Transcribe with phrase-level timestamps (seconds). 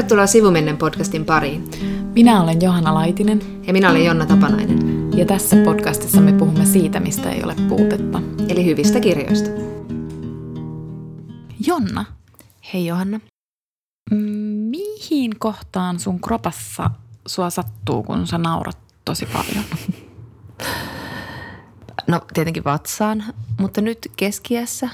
[0.00, 1.70] Tervetuloa Sivumennen podcastin pariin.
[2.14, 3.64] Minä olen Johanna Laitinen.
[3.66, 5.10] Ja minä olen Jonna Tapanainen.
[5.16, 8.22] Ja tässä podcastissa me puhumme siitä, mistä ei ole puutetta.
[8.48, 9.50] Eli hyvistä kirjoista.
[11.66, 12.04] Jonna.
[12.74, 13.20] Hei Johanna.
[14.70, 16.90] Mihin kohtaan sun kropassa
[17.26, 19.64] sua sattuu, kun sä naurat tosi paljon?
[22.06, 23.24] No tietenkin vatsaan,
[23.58, 24.88] mutta nyt keskiässä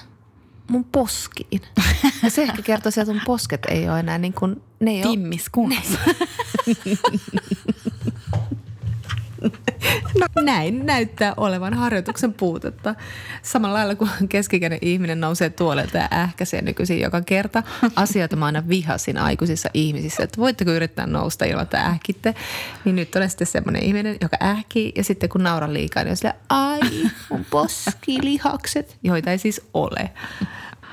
[0.68, 1.62] mun poskiin.
[2.22, 5.02] Ja se ehkä kertoo sieltä, että mun posket ei ole enää niin kuin, ne ei
[5.02, 5.98] Timmis kunnossa.
[10.20, 12.94] No näin näyttää olevan harjoituksen puutetta.
[13.42, 17.62] Samalla lailla kuin keskikäinen ihminen nousee tuolelta ja ähkäisee nykyisin joka kerta.
[17.96, 22.34] Asioita mä aina vihasin aikuisissa ihmisissä, että voitteko yrittää nousta ilman, että ähkitte.
[22.84, 26.16] Niin nyt olen sitten semmoinen ihminen, joka ähkii ja sitten kun nauran liikaa, niin on
[26.16, 26.80] sille, ai
[27.30, 30.10] mun poskilihakset, joita ei siis ole.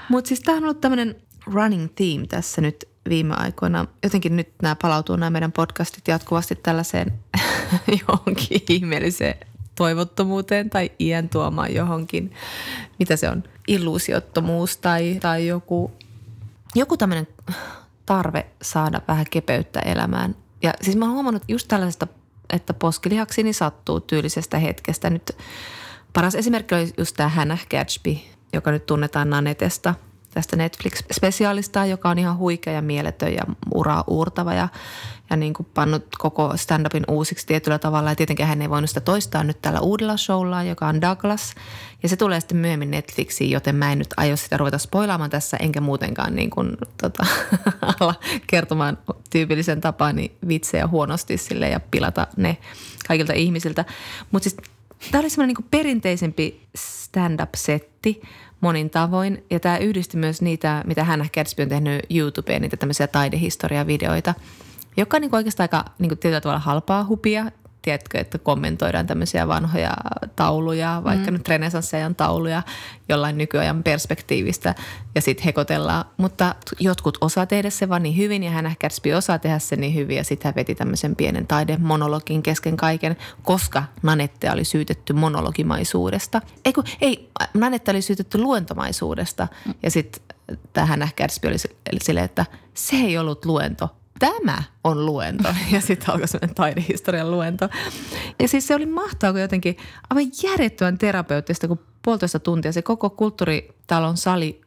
[0.09, 3.85] Mutta siis tämä on ollut tämmöinen running theme tässä nyt viime aikoina.
[4.03, 7.13] Jotenkin nyt nämä palautuu nämä meidän podcastit jatkuvasti tällaiseen
[8.07, 9.37] johonkin ihmeelliseen
[9.75, 12.33] toivottomuuteen tai iän tuomaan johonkin,
[12.99, 15.91] mitä se on, illuusiottomuus tai, tai joku,
[16.75, 17.27] joku tämmöinen
[18.05, 20.35] tarve saada vähän kepeyttä elämään.
[20.61, 22.07] Ja siis mä oon huomannut just tällaisesta,
[22.53, 25.09] että poskilihaksini sattuu tyylisestä hetkestä.
[25.09, 25.31] Nyt
[26.13, 28.17] paras esimerkki oli just tämä Hannah Gatsby,
[28.53, 29.95] joka nyt tunnetaan Nanetesta–
[30.33, 33.41] tästä Netflix-spesiaalista, joka on ihan huikea ja mieletön ja
[33.73, 34.67] uraa uurtava ja,
[35.29, 38.09] ja niin kuin pannut koko stand-upin uusiksi tietyllä tavalla.
[38.09, 41.55] Ja tietenkin hän ei voinut sitä toistaa nyt tällä uudella showlla, joka on Douglas.
[42.03, 45.57] Ja se tulee sitten myöhemmin Netflixiin, joten mä en nyt aio sitä ruveta spoilaamaan tässä,
[45.57, 47.25] enkä muutenkaan niin kuin, tota,
[47.99, 48.15] alla
[48.47, 48.97] kertomaan
[49.29, 52.57] tyypillisen tapaani vitsejä huonosti sille ja pilata ne
[53.07, 53.85] kaikilta ihmisiltä.
[54.31, 54.57] Mutta siis
[55.11, 58.21] tämä oli semmoinen niin perinteisempi stand-up-setti,
[58.63, 59.43] monin tavoin.
[59.49, 64.33] Ja tämä yhdisti myös niitä, mitä hän Gatsby on tehnyt YouTubeen, niitä tämmöisiä taidehistoriavideoita,
[64.97, 67.51] joka on niin oikeastaan aika niin tietyllä tavalla halpaa hupia
[67.83, 69.93] tiedätkö, että kommentoidaan tämmöisiä vanhoja
[70.35, 71.33] tauluja, vaikka mm.
[71.37, 72.63] nyt renesanssiajan tauluja
[73.09, 74.75] jollain nykyajan perspektiivistä
[75.15, 76.05] ja sitten hekotellaan.
[76.17, 79.95] Mutta jotkut osaa tehdä se vaan niin hyvin ja hän Gatsby osaa tehdä se niin
[79.95, 86.41] hyvin ja sitten hän veti tämmöisen pienen taidemonologin kesken kaiken, koska Nanette oli syytetty monologimaisuudesta.
[86.65, 89.73] Ei, kun, ei Nanette oli syytetty luentomaisuudesta mm.
[89.83, 90.23] ja sitten
[90.73, 93.89] tähän Gatsby oli silleen, että se ei ollut luento,
[94.23, 95.49] tämä on luento.
[95.71, 97.69] Ja sitten alkoi sellainen taidehistorian luento.
[98.39, 99.77] Ja siis se oli mahtavaa, kun jotenkin
[100.09, 104.63] aivan järjettömän terapeuttista, kun puolitoista tuntia se koko kulttuuritalon sali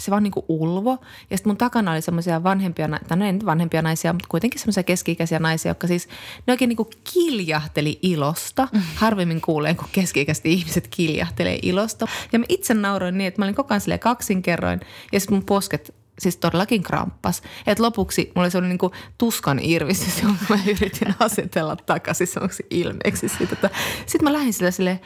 [0.00, 0.90] se vaan niin kuin ulvo.
[1.30, 4.60] Ja sitten mun takana oli semmoisia vanhempia, tai no ei nyt vanhempia naisia, mutta kuitenkin
[4.60, 6.08] semmoisia keski-ikäisiä naisia, jotka siis
[6.46, 8.68] ne oikein niin kuin kiljahteli ilosta.
[8.72, 8.82] Mm.
[8.94, 12.06] Harvemmin kuulee, kun keski-ikäiset ihmiset kiljahtelee ilosta.
[12.32, 14.80] Ja mä itse nauroin niin, että mä olin koko ajan kaksinkerroin
[15.12, 17.42] ja sitten mun posket siis todellakin kramppas.
[17.66, 23.28] Et lopuksi mulla oli niin kuin tuskan irvistys, jonka mä yritin asetella takaisin semmoiksi ilmeeksi.
[23.28, 25.00] Sitten mä lähdin sille silleen,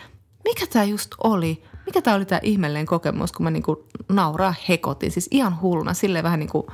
[0.45, 1.63] mikä tämä just oli?
[1.87, 3.77] Mikä tämä oli tämä ihmeellinen kokemus, kun mä niin kuin
[4.09, 5.11] nauraa hekotin.
[5.11, 6.67] Siis ihan hulluna, silleen vähän niin kuin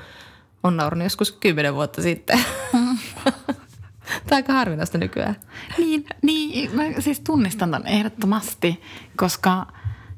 [0.62, 2.41] on naurannut joskus kymmenen vuotta sitten.
[4.27, 5.37] Tämä on aika harvinaista nykyään.
[5.78, 8.83] Niin, niin mä siis tunnistan tämän ehdottomasti,
[9.17, 9.67] koska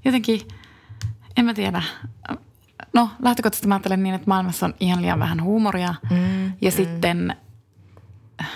[0.05, 0.41] jotenkin,
[1.37, 1.83] en mä tiedä,
[2.93, 5.95] No lähtökohtaisesti mä ajattelen niin, että maailmassa on ihan liian vähän huumoria.
[6.11, 6.77] Mm, ja mm.
[6.77, 7.37] sitten,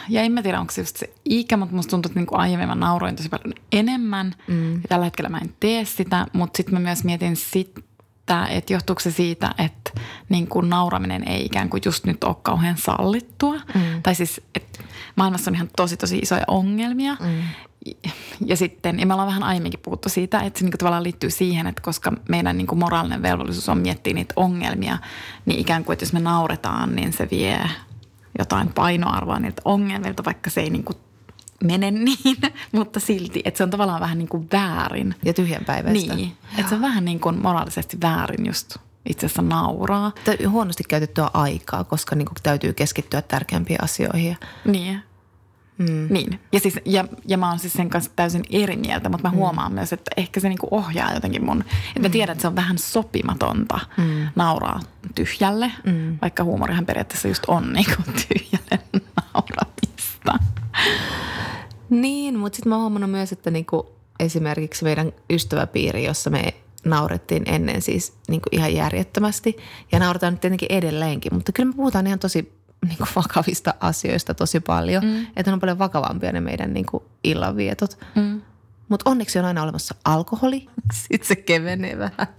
[0.08, 2.40] ja en mä tiedä onko se just se ikä, mutta musta tuntuu, että niin kuin
[2.40, 4.32] aiemmin mä nauroin tosi paljon enemmän.
[4.48, 4.74] Mm.
[4.74, 7.80] Ja tällä hetkellä mä en tee sitä, mutta sitten mä myös mietin sitä,
[8.50, 9.90] että johtuuko se siitä, että
[10.28, 13.54] niin kuin nauraminen ei ikään kuin just nyt ole kauhean sallittua.
[13.54, 14.02] Mm.
[14.02, 14.78] Tai siis, että
[15.16, 17.16] maailmassa on ihan tosi tosi isoja ongelmia.
[17.20, 17.42] Mm
[18.46, 21.30] ja sitten, ja me ollaan vähän aiemminkin puhuttu siitä, että se niin kuin tavallaan liittyy
[21.30, 24.98] siihen, että koska meidän niin kuin moraalinen velvollisuus on miettiä niitä ongelmia,
[25.46, 27.60] niin ikään kuin, että jos me nauretaan, niin se vie
[28.38, 30.98] jotain painoarvoa niiltä ongelmilta, vaikka se ei niin kuin
[31.64, 32.38] mene niin,
[32.72, 35.14] mutta silti, että se on tavallaan vähän niin kuin väärin.
[35.24, 36.14] Ja tyhjänpäiväistä.
[36.14, 38.76] Niin, että se on vähän niin kuin moraalisesti väärin just
[39.08, 40.12] itse asiassa nauraa.
[40.48, 44.36] Huonosti käytettyä aikaa, koska niin kuin täytyy keskittyä tärkeämpiin asioihin.
[44.64, 45.02] Niin,
[45.78, 46.06] Mm.
[46.10, 46.40] Niin.
[46.52, 49.36] Ja, siis, ja, ja mä oon siis sen kanssa täysin eri mieltä, mutta mä mm.
[49.36, 52.12] huomaan myös, että ehkä se niinku ohjaa jotenkin mun, että mä mm.
[52.12, 54.28] tiedän, että se on vähän sopimatonta mm.
[54.36, 54.80] nauraa
[55.14, 56.18] tyhjälle, mm.
[56.22, 58.84] vaikka huumorihan periaatteessa just on niinku tyhjälle
[59.34, 59.65] nauramista.
[62.00, 66.54] Niin, mutta sitten mä oon huomannut myös, että niinku esimerkiksi meidän ystäväpiiri, jossa me
[66.84, 69.56] naurettiin ennen siis niinku ihan järjettömästi
[69.92, 72.52] ja nauretaan nyt tietenkin edelleenkin, mutta kyllä me puhutaan ihan tosi
[72.86, 75.04] niin kuin vakavista asioista tosi paljon.
[75.04, 75.26] Mm.
[75.36, 77.98] Että ne on paljon vakavampia ne meidän niin kuin illanvietot.
[78.14, 78.42] Mm.
[78.88, 80.66] Mutta onneksi on aina olemassa alkoholi.
[80.92, 82.26] Sitten se kevenee vähän.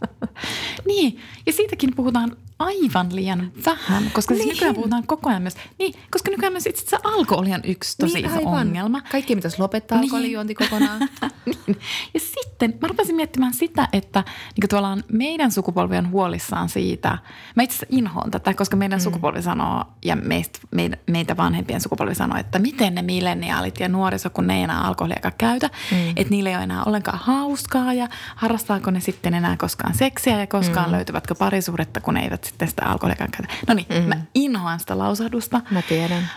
[0.87, 4.53] Niin, ja siitäkin puhutaan aivan liian vähän, koska siis Niin.
[4.53, 8.13] nykyään puhutaan koko ajan myös, niin, koska nykyään myös itse asiassa alkoholi on yksi tosi
[8.13, 8.53] niin, iso aivan.
[8.53, 9.01] ongelma.
[9.11, 10.05] Kaikki pitäisi lopettaa Niin.
[10.05, 11.09] alkoholijuonti kokonaan.
[11.45, 11.77] Niin.
[12.13, 14.23] Ja sitten mä rupesin miettimään sitä, että
[14.61, 17.17] niin tavallaan meidän sukupolvi on huolissaan siitä.
[17.55, 19.03] Mä itse asiassa inhoon tätä, koska meidän mm.
[19.03, 24.29] sukupolvi sanoo ja meistä, meitä, meitä vanhempien sukupolvi sanoo, että miten ne milleniaalit ja nuoriso,
[24.29, 25.97] kun ne ei enää alkoholiakaan käytä, mm.
[26.09, 30.47] että niillä ei ole enää ollenkaan hauskaa ja harrastaako ne sitten enää koskaan seksiä ja
[30.47, 30.95] koskaan mm.
[30.95, 33.53] löytyvätkö parisuhdetta, kun ne eivät sitten sitä alkoholiakaan käytä.
[33.67, 34.09] No niin, mm.
[34.09, 35.61] mä inhoan sitä lausahdusta.
[35.71, 36.29] Mä tiedän.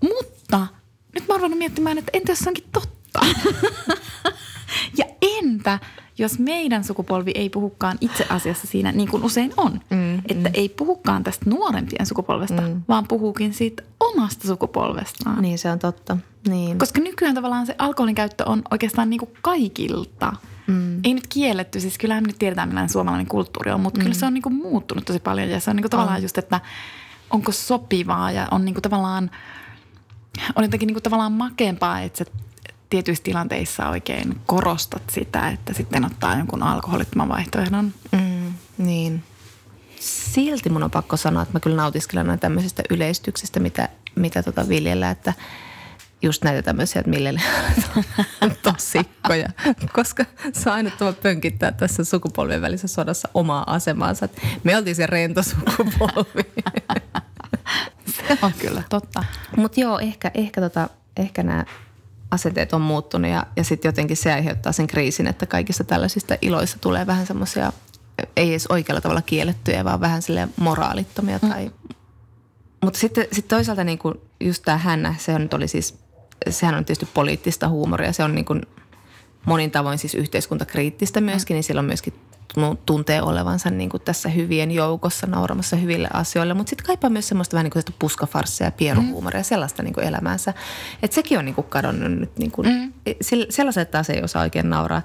[0.00, 0.66] Mutta
[1.14, 3.20] nyt mä oon ruvennut miettimään, että entä jos se onkin totta?
[4.98, 5.04] ja
[5.38, 5.78] entä
[6.18, 9.80] jos meidän sukupolvi ei puhukaan itse asiassa siinä niin kuin usein on.
[9.90, 10.54] Mm, että mm.
[10.54, 12.82] ei puhukaan tästä nuorempien sukupolvesta, mm.
[12.88, 15.42] vaan puhuukin siitä omasta sukupolvestaan.
[15.42, 16.16] Niin se on totta.
[16.48, 16.78] Niin.
[16.78, 20.32] Koska nykyään tavallaan se alkoholin käyttö on oikeastaan niin kuin kaikilta.
[20.98, 21.02] Mm.
[21.04, 24.02] Ei nyt kielletty, siis kyllähän nyt tiedetään millainen suomalainen kulttuuri on, mutta mm.
[24.02, 25.48] kyllä se on niin kuin muuttunut tosi paljon.
[25.48, 26.22] Ja se on niin kuin tavallaan On.
[26.22, 26.60] just, että
[27.30, 29.30] onko sopivaa ja on niin kuin tavallaan,
[30.56, 32.24] on jotenkin niin kuin tavallaan makeampaa, että sä
[32.90, 37.92] tietyissä tilanteissa oikein korostat sitä, että sitten ottaa jonkun alkoholittoman vaihtoehdon.
[38.12, 39.22] Mm, niin.
[40.00, 44.68] Silti mun on pakko sanoa, että mä kyllä nautiskelen aina tämmöisestä yleistyksistä, mitä, mitä tota
[44.68, 45.32] viljellä, että
[46.22, 47.34] just näitä tämmöisiä, että mille
[48.40, 49.48] on tosikkoja,
[49.92, 54.28] koska se tuo pönkittää tässä sukupolvien välisessä sodassa omaa asemaansa.
[54.64, 56.42] Me oltiin se rento sukupolvi.
[58.28, 59.24] Se on kyllä totta.
[59.56, 61.64] Mutta joo, ehkä, ehkä, tota, ehkä nämä
[62.30, 66.78] asenteet on muuttunut ja, ja sitten jotenkin se aiheuttaa sen kriisin, että kaikista tällaisista iloissa
[66.80, 67.72] tulee vähän semmoisia,
[68.36, 71.38] ei edes oikealla tavalla kiellettyjä, vaan vähän sille moraalittomia.
[71.38, 71.70] Tai...
[72.84, 73.98] Mutta sitten sit toisaalta niin
[74.40, 75.98] just tämä hännä, se nyt oli siis,
[76.50, 78.62] sehän on tietysti poliittista huumoria, se on niin kuin
[79.44, 82.14] monin tavoin siis yhteiskuntakriittistä myöskin, niin silloin myöskin
[82.54, 87.28] tu- tuntee olevansa niin kuin tässä hyvien joukossa nauramassa hyville asioille, mutta sitten kaipaa myös
[87.28, 90.54] semmoista vähän niin kuin puskafarssia ja pieruhuumoria ja sellaista niin kuin elämäänsä.
[91.02, 92.92] Että sekin on niin kuin kadonnut nyt, niin kuin, mm.
[93.50, 95.02] sellaiset taas ei osaa oikein nauraa.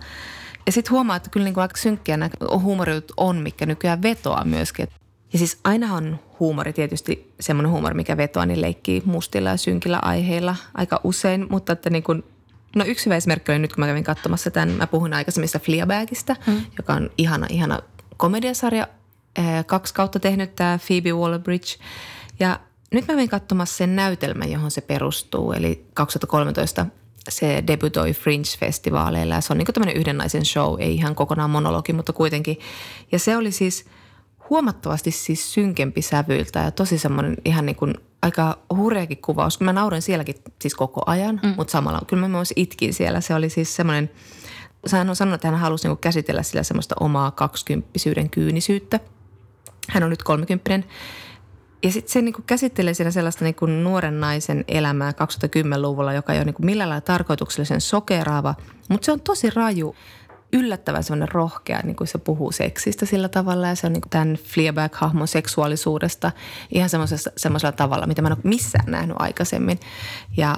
[0.66, 4.46] Ja sitten huomaa, että kyllä niin kuin aika synkkiä nämä huumorit on, mikä nykyään vetoaa
[4.46, 4.88] myöskin.
[5.34, 10.00] Ja siis aina on huumori tietysti semmoinen huumori, mikä vetoaa, niin leikkii mustilla ja synkillä
[10.02, 12.24] aiheilla aika usein, mutta että niin kuin
[12.76, 16.36] No yksi hyvä esimerkki oli nyt, kun mä kävin katsomassa tämän, mä puhuin aikaisemmista Fleabagista,
[16.48, 16.62] mm.
[16.78, 17.80] joka on ihana, ihana
[18.18, 18.88] komediasarja,
[19.36, 21.84] eh, kaksi kautta tehnyt tämä Phoebe Waller-Bridge.
[22.40, 22.60] Ja
[22.92, 26.86] nyt mä kävin katsomassa sen näytelmän, johon se perustuu, eli 2013
[27.30, 31.94] se debutoi Fringe-festivaaleilla ja se on niin tämmöinen yhden naisen show, ei ihan kokonaan monologi,
[31.94, 32.60] mutta kuitenkin.
[33.12, 33.86] Ja se oli siis
[34.54, 39.60] huomattavasti siis synkempi sävyiltä ja tosi semmoinen ihan niin kuin aika hurjakin kuvaus.
[39.60, 41.54] Mä nauroin sielläkin siis koko ajan, mm.
[41.58, 43.22] mutta samalla kyllä mä myös itkin siellä.
[43.22, 44.10] Se oli siis semmoinen,
[44.92, 49.00] hän on sanonut, että hän halusi niin käsitellä sillä semmoista omaa kaksikymppisyyden kyynisyyttä.
[49.90, 50.86] Hän on nyt kolmekymppinen.
[51.84, 56.46] Ja sitten se niin käsittelee siinä sellaista niin nuoren naisen elämää 2010-luvulla, joka ei ole
[56.46, 58.56] niin millään lailla tarkoituksellisen sokeraava,
[58.90, 59.96] mutta se on tosi raju
[60.54, 64.36] yllättävän semmoinen rohkea, niin kuin se puhuu seksistä sillä tavalla ja se on niin tämän
[64.36, 66.32] Fleabag-hahmon seksuaalisuudesta
[66.72, 66.90] ihan
[67.38, 69.80] semmoisella tavalla, mitä mä en ole missään nähnyt aikaisemmin.
[70.38, 70.58] Ja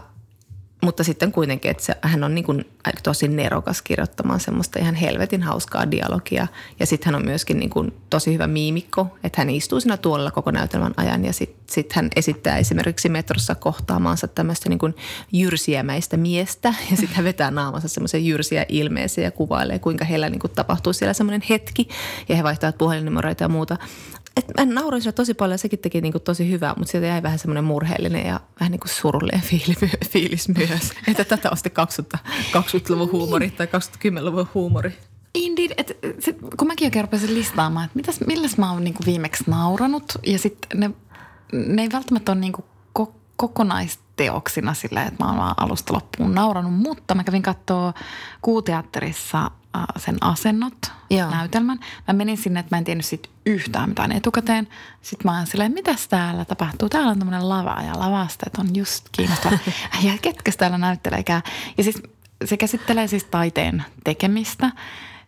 [0.86, 2.66] mutta sitten kuitenkin, että se, hän on niin kuin
[3.04, 6.48] tosi nerokas kirjoittamaan semmoista ihan helvetin hauskaa dialogia.
[6.80, 10.32] Ja sitten hän on myöskin niin kuin tosi hyvä miimikko, että hän istuu siinä tuolla
[10.32, 11.25] koko näytelmän ajan.
[11.25, 14.96] Ja sitten sit hän esittää esimerkiksi metrossa kohtaamaansa tämmöistä niin kuin
[15.32, 16.74] jyrsiämäistä miestä.
[16.92, 20.94] Ja sitten hän vetää naamansa semmoisen jyrsiä ilmeeseen ja kuvailee, kuinka heillä niin kuin tapahtuu
[20.94, 21.89] siellä semmoinen hetki.
[22.30, 23.77] Ja he vaihtavat puhelinnumeroita ja muuta.
[24.38, 27.39] Et mä nauroin sillä tosi paljon, sekin teki niinku tosi hyvää, mutta sieltä jäi vähän
[27.39, 30.94] semmoinen murheellinen ja vähän niin kuin surullinen fiili- fiilis myös.
[31.08, 32.20] Että tätä on sitten 20,
[32.54, 34.94] 20-luvun huumori tai 20-luvun huumori.
[35.34, 39.44] Indeed, että sit, kun mäkin oikein rupesin listaamaan, että mitäs, milläs mä oon niinku viimeksi
[39.48, 40.92] nauranut ja sitten ne,
[41.54, 47.15] ne ei välttämättä ole niinku ko, kokonaisteoksina sillä, että mä oon alusta loppuun nauranut, mutta
[47.15, 47.94] mä kävin katsoa
[48.42, 49.51] kuuteatterissa
[49.98, 51.29] sen asennot Joo.
[51.29, 51.79] näytelmän.
[52.08, 54.67] Mä menin sinne, että mä en tiennyt siitä yhtään mitään etukäteen.
[55.01, 56.89] Sitten mä oon silleen, mitäs täällä tapahtuu?
[56.89, 59.58] Täällä on tämmöinen lava ja lavasteet on just kiinnostava.
[60.08, 61.41] ja ketkä täällä näytteleekään?
[61.77, 62.03] Ja siis
[62.46, 64.72] se käsittelee siis taiteen tekemistä.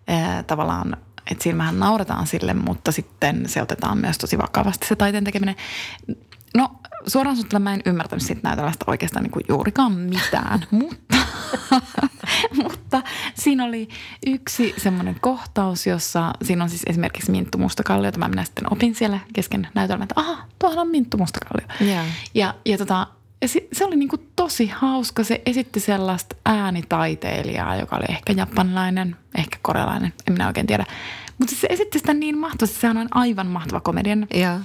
[0.07, 0.97] Ee, tavallaan,
[1.31, 5.55] että siinä vähän nauretaan sille, mutta sitten se otetaan myös tosi vakavasti se taiteen tekeminen.
[7.07, 11.17] Suoraan sanottuna mä en ymmärtänyt siitä näytelmästä oikeastaan niin kuin juurikaan mitään, mutta,
[12.63, 13.03] mutta
[13.35, 13.87] siinä oli
[14.25, 18.95] yksi semmoinen kohtaus, jossa siinä on siis esimerkiksi Minttu Mustakallio, jota mä minä sitten opin
[18.95, 21.67] siellä kesken näytelmän, että aha, tuohan on Minttu Mustakallio.
[21.79, 22.05] Joo.
[22.33, 23.07] Ja, ja, tota,
[23.45, 25.23] se, se oli niin kuin tosi hauska.
[25.23, 30.85] Se esitti sellaista äänitaiteilijaa, joka oli ehkä japanilainen, ehkä korealainen, en minä oikein tiedä.
[31.37, 34.27] Mutta se esitti sitä niin mahtavasti, sehän on aivan mahtava komedian.
[34.33, 34.59] Ja,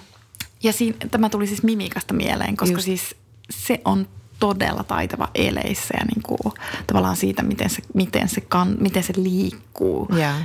[0.63, 2.85] Ja siinä, tämä tuli siis mimikasta mieleen, koska Just.
[2.85, 3.15] siis
[3.51, 4.07] se on
[4.39, 6.55] todella taitava eleissä ja niin kuin,
[6.87, 10.09] tavallaan siitä, miten se, miten se, kan, miten se liikkuu.
[10.19, 10.37] Jaa.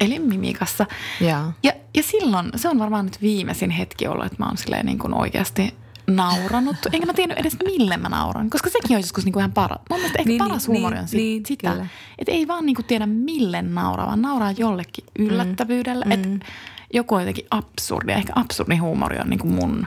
[0.00, 0.86] Eli mimikassa.
[1.20, 1.52] Jaa.
[1.62, 4.98] Ja, ja silloin, se on varmaan nyt viimeisin hetki ollut, että mä oon silleen niin
[4.98, 5.74] kuin oikeasti
[6.06, 6.76] nauranut.
[6.92, 9.80] Enkä mä tiennyt edes mille mä nauran, koska sekin on joskus niin kuin ihan paras.
[9.90, 11.86] Mun mielestä ehkä Niin, paras niin, huumori niin, on sit, niin, sitä, kyllä.
[12.18, 16.04] että ei vaan niin kuin tiedä mille nauraa, vaan nauraa jollekin yllättävyydellä.
[16.04, 16.12] Mm.
[16.12, 16.46] Että
[16.94, 18.12] joku on jotenkin absurdi.
[18.12, 19.86] Ehkä absurdi huumori on niin kuin mun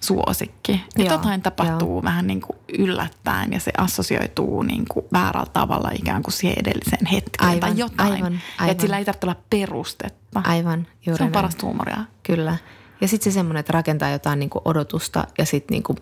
[0.00, 0.84] suosikki.
[0.96, 6.22] Joo, jotain tapahtuu vähän niin kuin yllättäen ja se assosioituu niin kuin väärällä tavalla ikään
[6.22, 8.12] kuin siihen edelliseen hetkeen Aivan, tai jotain.
[8.12, 8.70] aivan, Ja aivan.
[8.70, 10.42] että sillä ei tarvitse olla perustetta.
[10.44, 11.32] Aivan, juuri Se on näin.
[11.32, 12.04] parasta huumoria.
[12.22, 12.56] Kyllä.
[13.00, 15.98] Ja sitten se semmoinen, että rakentaa jotain niin kuin odotusta ja sitten niin kuin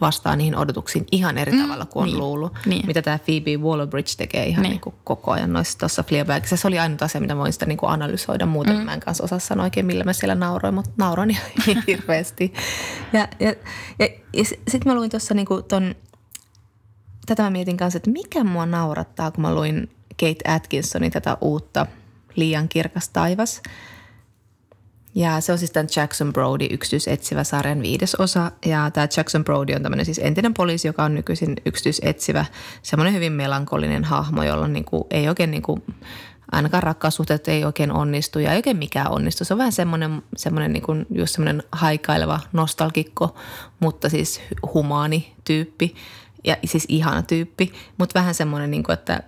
[0.00, 2.58] vastaa niihin odotuksiin ihan eri mm, tavalla kuin on niin, luullut.
[2.66, 2.86] niin.
[2.86, 4.70] Mitä tämä Phoebe Waller-Bridge tekee ihan Niin.
[4.70, 4.80] niin.
[4.80, 6.56] kuin koko ajan noissa tuossa Fleabagissa.
[6.56, 8.46] Se oli ainut asia, mitä voin sitä niin kuin analysoida.
[8.46, 8.82] Muuten mm.
[8.82, 12.52] mä en kanssa osaa sanoa oikein, millä mä siellä nauroin, mutta nauroin ihan hirveästi.
[13.12, 13.54] Ja, ja,
[13.98, 15.94] ja, ja sitten mä luin tuossa niin ton,
[17.26, 21.86] tätä mä mietin kanssa, että mikä mua naurattaa, kun mä luin Kate Atkinsonin tätä uutta
[22.36, 23.62] Liian kirkas taivas.
[25.16, 28.52] Ja se on siis tämän Jackson Brody yksityisetsivä sarjan viides osa.
[28.66, 32.44] Ja tämä Jackson Brody on tämmöinen siis entinen poliisi, joka on nykyisin yksityisetsivä.
[32.82, 35.82] Semmoinen hyvin melankolinen hahmo, jolla niin kuin, ei oikein niin kuin,
[36.52, 39.44] ainakaan rakkaussuhteet ei oikein onnistu ja ei oikein mikään onnistu.
[39.44, 43.36] Se on vähän semmoinen, semmoinen niin kuin, just semmoinen haikaileva nostalgikko,
[43.80, 44.40] mutta siis
[44.74, 45.94] humaani tyyppi
[46.44, 47.72] ja siis ihana tyyppi.
[47.98, 49.22] Mutta vähän semmoinen, niin kuin, että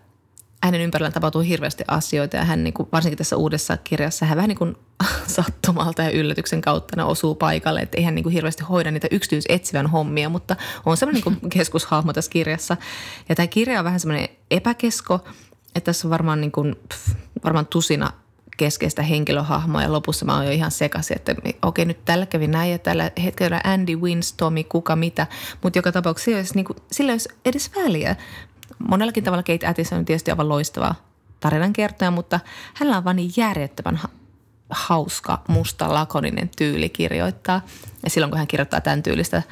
[0.63, 4.49] hänen ympärillään tapahtuu hirveästi asioita ja hän niin kuin, varsinkin tässä uudessa kirjassa hän vähän
[4.49, 4.77] niin kuin
[5.37, 9.09] sattumalta ja yllätyksen kautta ne osuu paikalle, että ei hän niin kuin hirveästi hoida niitä
[9.11, 12.77] yksityisetsivän hommia, mutta on semmoinen niin keskushahmo tässä kirjassa.
[13.29, 15.15] Ja tämä kirja on vähän semmoinen epäkesko,
[15.75, 18.13] että tässä on varmaan, niin kuin, pff, varmaan tusina
[18.59, 22.73] keskeistä henkilöhahmoa ja lopussa mä oon jo ihan sekaisin, että okei nyt tällä kävi näin
[22.73, 25.27] ja tällä hetkellä Andy wins, Tommy, kuka mitä,
[25.63, 28.17] mutta joka tapauksessa ei olisi, niin kuin, sillä ei olisi edes väliä.
[28.89, 30.95] Monellakin tavalla Kate Addison on tietysti aivan loistava
[31.41, 32.41] tarinankertoja, mutta
[32.75, 34.09] hänellä on vaan niin järjettömän ha-
[34.71, 37.61] hauska, musta, lakoninen tyyli kirjoittaa.
[38.05, 39.43] Ja silloin, kun hän kirjoittaa tämän tyylistä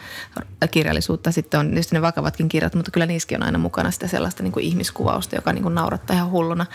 [0.70, 4.42] kirjallisuutta, sitten on tietysti ne vakavatkin kirjat, mutta kyllä niissäkin on aina mukana sitä sellaista
[4.42, 6.66] niin kuin ihmiskuvausta, joka niin kuin naurattaa ihan hulluna.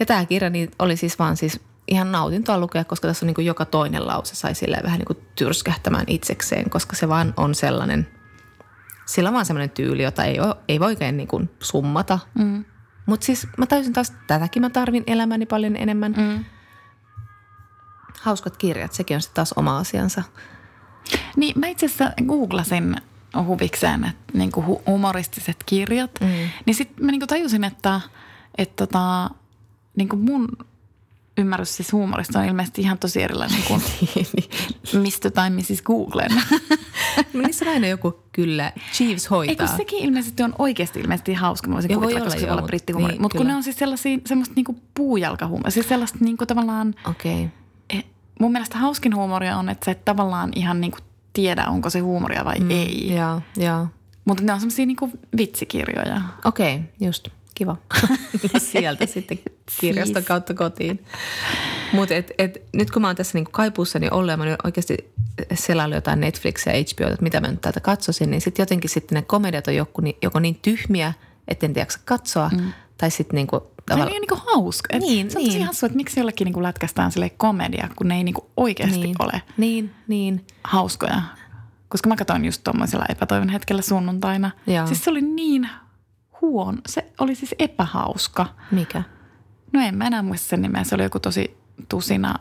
[0.00, 3.34] Ja tämä kirja niin oli siis vaan siis ihan nautintoa lukea, koska tässä on niin
[3.34, 7.54] kuin joka toinen lause sai silleen vähän niin kuin tyrskähtämään itsekseen, koska se vaan on
[7.54, 8.08] sellainen,
[9.08, 12.18] sillä on vaan sellainen tyyli, jota ei, ole, ei voi oikein niin kuin summata.
[12.34, 12.64] Mm.
[13.06, 16.14] Mutta siis mä täysin taas, tätäkin mä tarvin elämäni paljon enemmän.
[16.16, 16.44] Mm.
[18.20, 20.22] Hauskat kirjat, sekin on sitten taas oma asiansa.
[21.36, 22.96] Niin mä itse asiassa googlasin
[23.44, 26.10] huvikseen, että niin kuin hu- humoristiset kirjat.
[26.20, 26.26] Mm.
[26.66, 28.00] Niin sitten mä niin kuin tajusin, että,
[28.58, 29.30] että tota,
[29.96, 30.48] niin kuin mun
[31.38, 33.82] ymmärrys siis huumorista on ilmeisesti ihan tosi erilainen kuin
[35.02, 35.30] Mr.
[35.34, 35.82] tai Mrs.
[35.84, 36.30] Googlen.
[37.32, 39.66] No niissä on aina joku kyllä, Chiefs hoitaa.
[39.66, 41.68] kun sekin ilmeisesti on oikeasti ilmeisesti hauska.
[41.68, 43.12] Mä voisin voi kuvitella, olla, koska se voi olla mut- brittihuumori.
[43.12, 45.70] niin, Mutta kun ne on siis sellaisia, semmoista niinku puujalkahuumoria.
[45.70, 47.32] Siis sellaista niinku tavallaan, Okei.
[47.34, 47.48] Okay.
[47.90, 48.04] eh,
[48.40, 50.98] mun mielestä hauskin huumoria on, että sä et tavallaan ihan niinku
[51.32, 53.14] tiedä, onko se huumoria vai mm, ei.
[53.16, 53.86] Joo, joo.
[54.24, 56.20] Mutta ne on semmoisia niinku vitsikirjoja.
[56.44, 57.28] Okei, okay, just.
[57.58, 57.76] Kiva.
[58.58, 59.38] Sieltä sitten
[59.80, 60.26] kirjaston Siis.
[60.26, 61.04] kautta kotiin.
[61.92, 64.96] Mutta et, et, nyt kun mä oon tässä niinku kaipuussani ollut ja mä nyt oikeasti
[65.54, 69.16] selaillut jotain Netflixiä ja HBOta, että mitä mä nyt täältä katsoisin, niin sitten jotenkin sitten
[69.16, 71.12] ne komediat on joku, ni- joko niin tyhmiä,
[71.48, 72.72] etten jaksa katsoa, mm.
[72.98, 74.10] tai sitten niinku Se on tavallaan...
[74.12, 74.96] niin, niinku hauska.
[74.96, 75.66] Et Niin, se on tosi niin.
[75.66, 79.42] hassua, että miksi jollekin niinku lätkästään sille komedia, kun ne ei niinku oikeasti niin, ole
[79.56, 80.46] Niin, niin.
[80.64, 81.22] hauskoja.
[81.88, 84.50] Koska mä katsoin just tuommoisella epätoivon hetkellä sunnuntaina.
[84.66, 84.86] Joo.
[84.86, 85.68] Siis se oli niin
[86.40, 86.78] huono.
[86.88, 88.46] Se oli siis epähauska.
[88.70, 89.02] Mikä?
[89.72, 90.84] No en mä enää muista sen nimeä.
[90.84, 91.56] Se oli joku tosi
[91.88, 92.34] tusina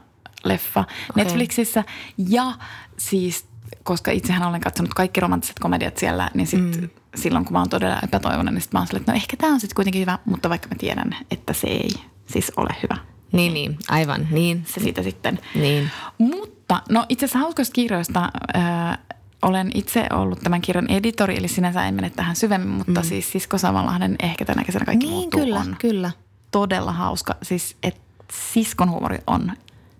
[0.44, 0.86] leffa
[1.16, 1.84] Netflixissä.
[2.18, 2.54] Ja
[2.98, 3.46] siis,
[3.84, 6.89] koska itsehän olen katsonut kaikki romanttiset komediat siellä, niin sit mm.
[7.16, 9.54] silloin kun mä oon todella epätoivoinen, niin sit mä oon silleen, että no ehkä tämä
[9.54, 11.89] on sitten kuitenkin hyvä, mutta vaikka mä tiedän, että se ei
[12.25, 12.98] siis ole hyvä.
[13.32, 15.39] Niin, niin, aivan, niin, Se siitä sitten.
[15.56, 15.92] niin.
[16.18, 18.98] Mutta no itse asiassa hauskoista kirjoista äh,
[19.41, 23.08] olen itse ollut tämän kirjan editori, eli sinänsä en mene tähän syvemmin, mutta mm.
[23.08, 26.12] siis Sisko Samanlahden ehkä tänä kesänä kaikki Niin, muuttuu kyllä, on kyllä.
[26.51, 27.36] todella hauska.
[27.41, 28.01] Siis että
[28.34, 29.51] siskon huumori on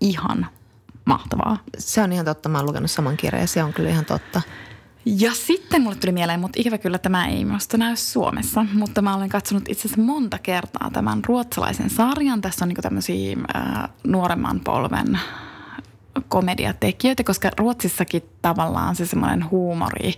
[0.02, 0.48] ihan
[1.06, 1.58] mahtavaa.
[1.78, 4.42] Se on ihan totta, mä oon lukenut saman kirjan ja se on kyllä ihan totta.
[5.06, 9.16] Ja sitten mulle tuli mieleen, mutta ikävä kyllä tämä ei minusta näy Suomessa, mutta mä
[9.16, 12.42] olen katsonut itse asiassa monta kertaa tämän ruotsalaisen sarjan.
[12.42, 15.20] Tässä on niinku tämmöisiä äh, nuoremman polven
[16.28, 20.14] komediatekijöitä, koska Ruotsissakin tavallaan se semmoinen huumori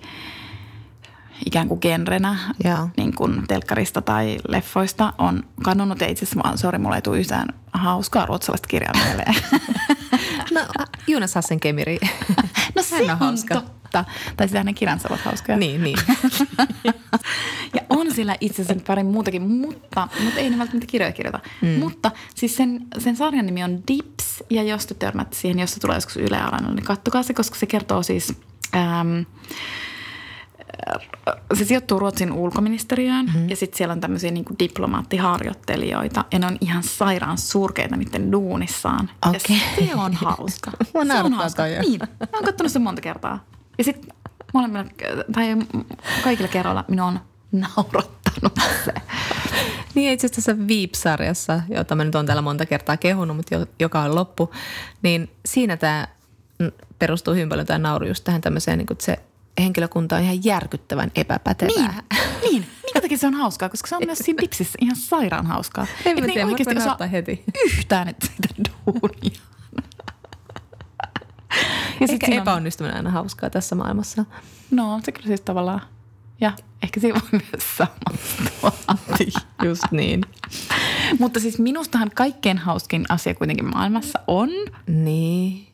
[1.46, 2.89] ikään kuin genrenä Joo.
[2.98, 6.01] niin kuin telkkarista tai leffoista on kadonnut.
[6.01, 9.36] Ja itse asiassa vaan, sori, mulla ei tule yhtään hauskaa ruotsalaista kirjaa mieleen.
[10.51, 10.62] No
[11.08, 11.98] Jonas Hassen Kemiri.
[12.75, 13.54] No se on on, hauska.
[13.56, 13.79] totta.
[13.91, 15.58] Tai siis hänen kirjansa ovat hauskoja.
[15.58, 15.98] niin, niin.
[17.75, 21.39] Ja on siellä itse asiassa pari muutakin, mutta, mutta ei ne välttämättä kirjoja kirjoita.
[21.62, 21.67] Mm.
[21.69, 25.79] Mutta siis sen, sen sarjan nimi on Dips, ja jos te törmäätte siihen, jos se
[25.79, 28.34] tulee joskus Yle Areenalle, niin kattokaa se, koska se kertoo siis...
[28.75, 29.22] Ähm,
[31.53, 33.50] se sijoittuu Ruotsin ulkoministeriöön mm-hmm.
[33.50, 39.10] ja sitten siellä on tämmöisiä niin diplomaattiharjoittelijoita ja ne on ihan sairaan surkeita niiden duunissaan.
[39.27, 39.62] Okei.
[39.79, 40.72] Ja se on hauska.
[40.93, 41.63] Mua se on hauska.
[41.63, 41.79] toi.
[41.79, 43.46] Niin, mä oon katsonut sen monta kertaa.
[43.80, 44.10] Ja sitten
[44.54, 44.86] molemmilla,
[45.34, 45.58] tai
[46.24, 47.20] kaikilla kerroilla minua on
[47.52, 48.54] naurattanut
[48.86, 48.94] se.
[49.96, 53.66] Niin itse asiassa tässä Veep-sarjassa, jota mä nyt on täällä monta kertaa kehunut, mutta jo-
[53.80, 54.52] joka on loppu,
[55.02, 56.08] niin siinä tämä
[57.00, 59.18] perustuu hyvin paljon tämä nauru just tähän tämmöiseen, niin kuin, että se
[59.60, 61.76] henkilökunta on ihan järkyttävän epäpätevää.
[61.78, 62.66] Niin, niin.
[62.84, 63.70] Minkä takia se on hauskaa?
[63.70, 65.88] Koska se on myös siinä dipsissä ihan sairaan hauskaa.
[66.06, 67.44] En mä tiedä, mä oikeasti osaa heti.
[67.66, 69.40] yhtään, että sitä duunia.
[72.00, 74.25] Ja sit Eikä siinä on- epäonnistuminen aina hauskaa tässä maailmassa.
[74.72, 75.82] No, se kyllä siis tavallaan.
[76.41, 76.51] Ja
[76.84, 78.96] ehkä siinä voi myös samastua.
[79.65, 80.22] Just niin.
[81.20, 84.50] Mutta siis minustahan kaikkein hauskin asia kuitenkin maailmassa on
[84.88, 85.68] Niin.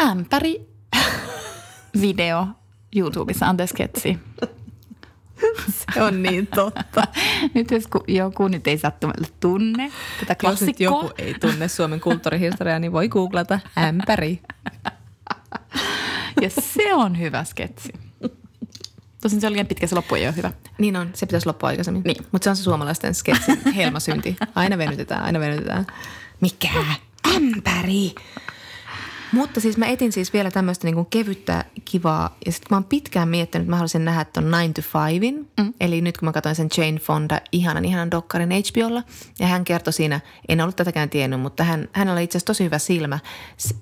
[0.00, 0.66] ämpäri
[2.00, 2.46] video
[2.96, 4.18] YouTubessa, anteeksi sketsi.
[5.94, 7.02] Se on niin totta.
[7.54, 10.84] Nyt jos ku- joku nyt ei sattumalta tunne tätä Jos klassikkoa.
[10.84, 14.40] joku ei tunne Suomen kulttuurihistoriaa, niin voi googlata ämpäri.
[16.42, 17.92] Ja se on hyvä sketsi.
[19.22, 20.52] Tosin se oli liian pitkä, se loppu ei ole hyvä.
[20.78, 22.02] Niin on, se pitäisi loppua aikaisemmin.
[22.04, 22.26] Niin.
[22.32, 24.36] Mutta se on se suomalaisten sketsin helmasynti.
[24.54, 25.86] Aina venytetään, aina venytetään.
[26.40, 26.68] Mikä?
[27.36, 28.14] Ämpäri!
[29.32, 32.36] Mutta siis mä etin siis vielä tämmöistä niin kevyttä, kivaa.
[32.46, 34.82] Ja sitten mä oon pitkään miettinyt, että mä haluaisin nähdä ton 9 to
[35.20, 35.72] 5 mm.
[35.80, 39.02] Eli nyt kun mä katsoin sen Jane Fonda ihanan, ihanan dokkarin HBOlla.
[39.38, 42.64] Ja hän kertoi siinä, en ollut tätäkään tiennyt, mutta hän, hänellä oli itse asiassa tosi
[42.64, 43.18] hyvä silmä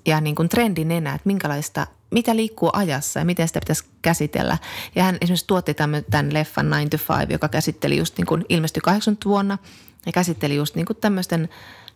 [0.05, 4.57] ja niin kuin trendinenä, että minkälaista, mitä liikkuu ajassa ja miten sitä pitäisi käsitellä.
[4.95, 8.45] Ja hän esimerkiksi tuotti tämän, tämän leffan 9 to 5, joka käsitteli just niin kuin
[8.49, 9.57] ilmestyi 80 vuonna
[10.05, 11.49] ja käsitteli just niin kuin tämmöisten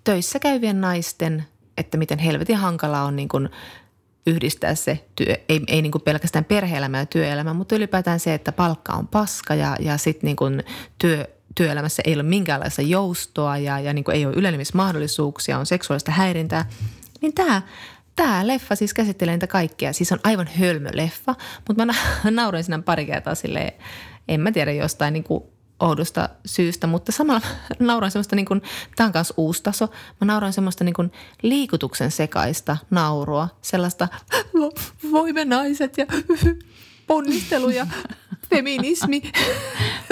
[0.03, 1.45] töissä käyvien naisten,
[1.77, 3.49] että miten helvetin hankalaa on niin kuin
[4.27, 8.51] yhdistää se työ, ei, ei niin kuin pelkästään perhe-elämä ja työelämä, mutta ylipäätään se, että
[8.51, 10.63] palkka on paska ja, ja sitten niin kuin
[10.97, 16.11] työ, työelämässä ei ole minkäänlaista joustoa ja, ja niin kuin ei ole ylenemismahdollisuuksia, on seksuaalista
[16.11, 16.65] häirintää.
[17.21, 17.61] Niin tämä,
[18.15, 19.93] tämä leffa siis käsittelee niitä kaikkea.
[19.93, 21.35] Siis on aivan hölmö leffa,
[21.67, 23.71] mutta mä na- nauroin siinä pari kertaa silleen,
[24.27, 25.43] en mä tiedä jostain niin kuin
[25.79, 27.47] oudosta syystä, mutta samalla mä
[27.87, 28.61] nauroin semmoista, niin kuin,
[28.95, 29.87] tämä on myös uusi taso,
[30.21, 31.11] mä nauroin semmoista niin kuin
[31.41, 36.05] liikutuksen sekaista naurua, sellaista "Vo- voimme naiset ja
[37.07, 37.87] ponnistelu ja
[38.49, 39.21] feminismi.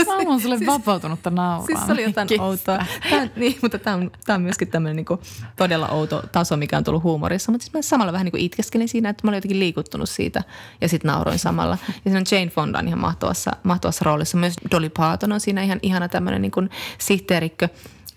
[0.08, 1.66] Mä oon sulle vapautunutta nauraa.
[1.66, 2.44] Siis se oli jotain Kestä.
[2.44, 2.86] outoa.
[3.10, 5.20] Tämä, niin, mutta tämä on, tämä on myöskin tämmöinen niin
[5.56, 7.52] todella outo taso, mikä on tullut huumorissa.
[7.52, 10.44] Mutta siis mä samalla vähän niin kuin itkeskelin siinä, että mä olin jotenkin liikuttunut siitä
[10.82, 11.78] ja sitten nauroin samalla.
[11.88, 14.38] Ja siinä on Jane Fonda on ihan mahtavassa, mahtavassa roolissa.
[14.38, 17.70] Myös Dolly Parton on siinä ihan ihana tämmöinen niin kuin sihteerikkö.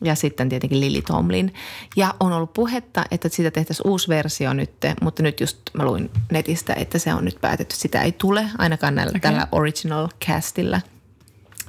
[0.05, 1.55] Ja sitten tietenkin Lily Tomlin.
[1.97, 4.71] Ja on ollut puhetta, että siitä tehtäisiin uusi versio nyt,
[5.03, 7.77] mutta nyt just mä luin netistä, että se on nyt päätetty.
[7.77, 9.21] Sitä ei tule ainakaan näillä, okay.
[9.21, 10.81] tällä original castilla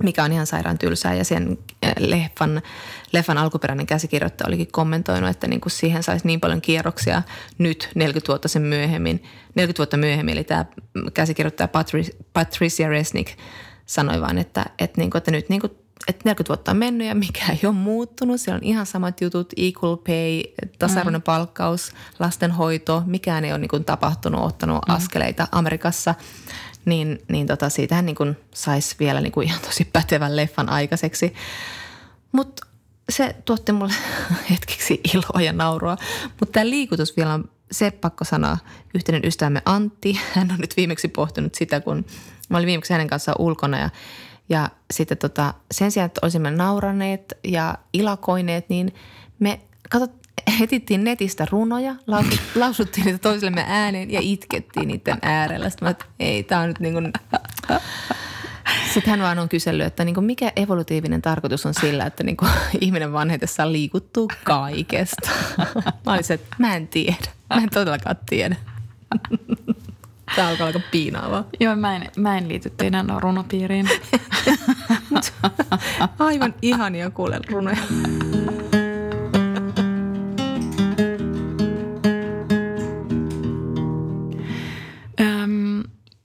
[0.04, 1.14] mikä on ihan sairaan tylsää.
[1.14, 2.62] Ja sen äh, leffan,
[3.12, 7.22] leffan alkuperäinen käsikirjoittaja olikin kommentoinut, että niin kuin siihen saisi niin paljon kierroksia
[7.58, 9.24] nyt 40 vuotta sen myöhemmin.
[9.56, 10.66] 40 vuotta myöhemmin, eli tämä
[11.14, 13.40] käsikirjoittaja Patri- Patricia Resnick
[13.86, 15.72] sanoi vaan, että, että, niin kuin, että nyt niin kuin,
[16.08, 18.42] että 40 vuotta on mennyt ja mikä ei ole muuttunut.
[18.42, 20.44] Siellä on ihan samat jutut, equal pay,
[20.80, 21.24] tasa-arvoinen mm.
[21.24, 24.96] palkkaus, lastenhoito, mikään ei ole niin kuin tapahtunut, ottanut mm.
[24.96, 26.16] askeleita Amerikassa
[26.86, 31.34] niin, niin tota, siitähän niin kuin saisi vielä niin kuin ihan tosi pätevän leffan aikaiseksi.
[32.32, 32.68] Mutta
[33.10, 33.94] se tuotti mulle
[34.52, 35.98] hetkeksi iloa ja naurua.
[36.40, 38.58] Mutta tämä liikutus vielä on se pakko sanoa.
[38.94, 42.06] Yhteinen ystävämme Antti, hän on nyt viimeksi pohtinut sitä, kun
[42.50, 43.90] mä olin viimeksi hänen kanssaan ulkona ja,
[44.50, 48.94] ja sitten tota, sen sijaan, että olisimme nauraneet ja ilakoineet, niin
[49.40, 50.12] me katsot,
[50.64, 55.70] etittiin netistä runoja, lausut, lausuttiin niitä toisillemme ääneen ja itkettiin niiden äärellä.
[55.70, 57.14] Sitten mä, että ei, tämä on nyt niin kuin...
[58.94, 62.38] Sitten hän vaan on kysellyt, että niin kuin mikä evolutiivinen tarkoitus on sillä, että niin
[62.38, 65.30] kuin ihminen vanhetessaan liikuttuu kaikesta.
[66.06, 67.18] Mä olisin, että mä en tiedä.
[67.56, 68.56] Mä en todellakaan tiedä.
[70.36, 71.44] Tämä alkaa aika piinaavaa.
[71.60, 73.90] Joo, mä en, mä en liity teidän runopiiriin.
[76.20, 77.78] Aivan ihania kuulen runoja.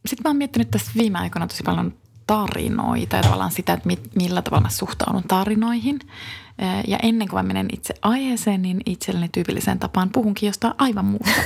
[0.07, 1.95] Sitten mä oon miettinyt tässä viime aikoina tosi paljon
[2.27, 5.99] tarinoita ja tavallaan sitä, että millä tavalla mä suhtaudun tarinoihin.
[6.87, 11.43] Ja ennen kuin mä menen itse aiheeseen, niin itselleni tyypilliseen tapaan puhunkin jostain aivan muusta.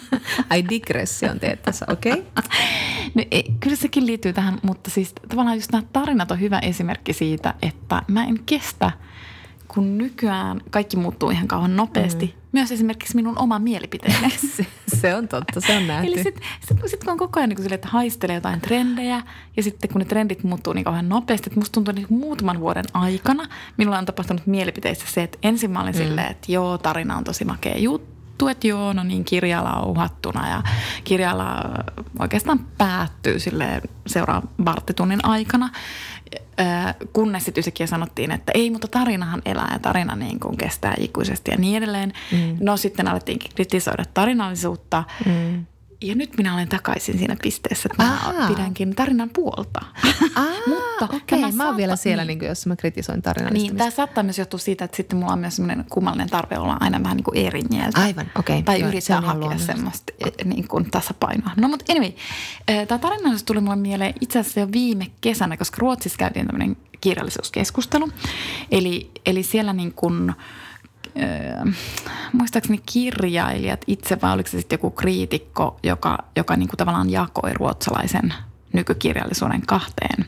[0.50, 2.12] Ai digression teet tässä, okei?
[2.12, 2.24] Okay.
[3.14, 3.22] No,
[3.60, 8.02] kyllä sekin liittyy tähän, mutta siis tavallaan just nämä tarinat on hyvä esimerkki siitä, että
[8.08, 8.92] mä en kestä–
[9.74, 12.48] kun nykyään kaikki muuttuu ihan kauan nopeasti, mm.
[12.52, 14.30] myös esimerkiksi minun oma mielipiteeni.
[15.00, 16.06] se, on totta, se on nähty.
[16.06, 19.22] Eli sitten sit, sit kun on koko ajan niin sille, että haistelee jotain trendejä
[19.56, 22.84] ja sitten kun ne trendit muuttuu niin kauhean nopeasti, että musta tuntuu niin muutaman vuoden
[22.94, 25.98] aikana minulla on tapahtunut mielipiteissä se, että ensin mä olin mm.
[25.98, 30.48] silleen, että joo, tarina on tosi makea juttu, että joo, no niin, kirjalla on uhattuna
[30.48, 30.62] ja
[31.04, 31.62] kirjalla
[32.18, 35.70] oikeastaan päättyy sille seuraavan varttitunnin aikana
[37.12, 41.50] kunnes sitten yhtäkkiä sanottiin, että ei, mutta tarinahan elää ja tarina niin kuin kestää ikuisesti
[41.50, 42.12] ja niin edelleen.
[42.32, 42.56] Mm.
[42.60, 45.04] No sitten alettiin kritisoida tarinallisuutta.
[45.26, 45.66] Mm.
[46.02, 48.48] Ja nyt minä olen takaisin siinä pisteessä, että mä Aha.
[48.48, 49.80] pidänkin tarinan puolta.
[51.00, 51.52] Mutta okei, okay.
[51.52, 52.38] mä oon vielä siellä, niin.
[52.38, 53.72] Niin jos mä kritisoin tarinallistamista.
[53.72, 56.76] Niin, tämä saattaa myös johtua siitä, että sitten mulla on myös semmoinen kummallinen tarve olla
[56.80, 58.00] aina vähän niin kuin eri mieltä.
[58.00, 58.58] Aivan, okei.
[58.58, 58.62] Okay.
[58.62, 61.50] Tai Joo, yrittää hakea semmoista e, niin kuin tasapainoa.
[61.56, 62.12] No mutta anyway,
[62.88, 68.08] tämä tarinallisuus tuli mulle mieleen itse asiassa jo viime kesänä, koska Ruotsissa käytiin tämmöinen kirjallisuuskeskustelu.
[68.70, 70.34] Eli, eli siellä niin kuin–
[71.22, 71.72] Öö,
[72.32, 77.54] muistaakseni kirjailijat itse vai oliko se sitten joku kriitikko, joka, joka niin kuin tavallaan jakoi
[77.54, 78.34] ruotsalaisen
[78.74, 80.24] nykykirjallisuuden kahteen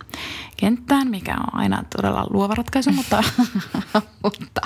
[0.56, 3.24] kenttään, mikä on aina todella luova ratkaisu, mutta,
[4.24, 4.60] mutta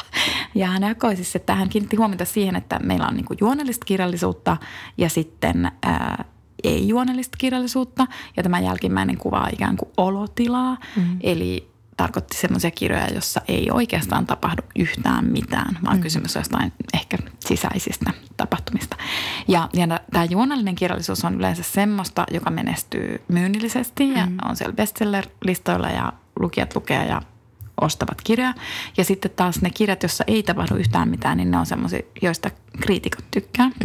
[0.54, 3.84] ja hän jakoi siis, että hän kiinnitti huomiota siihen, että meillä on niin kuin juonellista
[3.84, 4.56] kirjallisuutta
[4.98, 6.24] ja sitten ää,
[6.64, 8.06] ei-juonellista kirjallisuutta.
[8.36, 11.16] Ja tämä jälkimmäinen kuvaa ikään kuin olotilaa, mm.
[11.20, 11.69] eli
[12.00, 16.02] tarkoitti semmoisia kirjoja, jossa ei oikeastaan tapahdu yhtään mitään, vaan mm.
[16.02, 18.96] kysymys on jostain ehkä sisäisistä tapahtumista.
[19.48, 24.36] Ja, ja tämä juonallinen kirjallisuus on yleensä semmoista, joka menestyy myynnillisesti ja mm.
[24.48, 27.22] on siellä bestseller-listoilla ja lukijat lukee ja
[27.80, 28.54] ostavat kirjoja.
[28.96, 32.50] Ja sitten taas ne kirjat, joissa ei tapahdu yhtään mitään, niin ne on semmoisia, joista
[32.80, 33.70] kriitikot tykkää.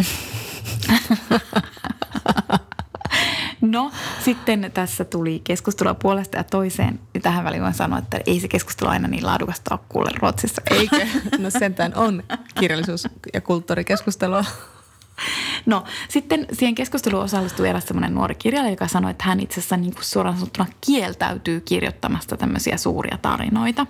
[3.62, 7.00] No, sitten tässä tuli keskustelua puolesta ja toiseen.
[7.26, 10.62] Tähän väliin voin sanoa, että ei se keskustelu aina niin laadukasta ole kuule Ruotsissa.
[10.72, 11.08] Eikö?
[11.38, 12.24] No sentään on
[12.60, 14.46] kirjallisuus- ja kulttuurikeskustelua.
[15.66, 19.78] No sitten siihen keskusteluun osallistui eräs semmoinen nuori kirjailija, joka sanoi, että hän itse asiassa
[19.78, 23.82] niin kuin suoraan sanottuna kieltäytyy kirjoittamasta tämmöisiä suuria tarinoita.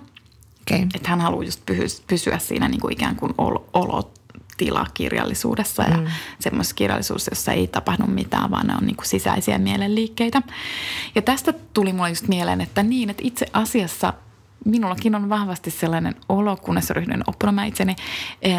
[0.72, 0.86] Okay.
[0.94, 1.62] Että hän haluaa just
[2.06, 3.34] pysyä siinä niin kuin ikään kuin
[3.72, 4.20] olot
[4.56, 6.06] tila kirjallisuudessa ja mm.
[6.40, 10.42] semmoisessa kirjallisuudessa, jossa ei tapahdu mitään, vaan ne on niin kuin sisäisiä mielenliikkeitä.
[11.14, 14.12] Ja tästä tuli mulle just mieleen, että niin, että itse asiassa
[14.64, 17.96] minullakin on vahvasti sellainen olo, kunnes ryhdyin oppimaan itseni,
[18.42, 18.56] eh,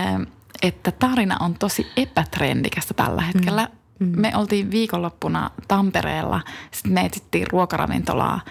[0.61, 3.63] että tarina on tosi epätrendikästä tällä hetkellä.
[3.65, 3.77] Mm.
[3.99, 4.21] Mm.
[4.21, 8.41] Me oltiin viikonloppuna Tampereella, sitten me etsittiin ruokaravintolaa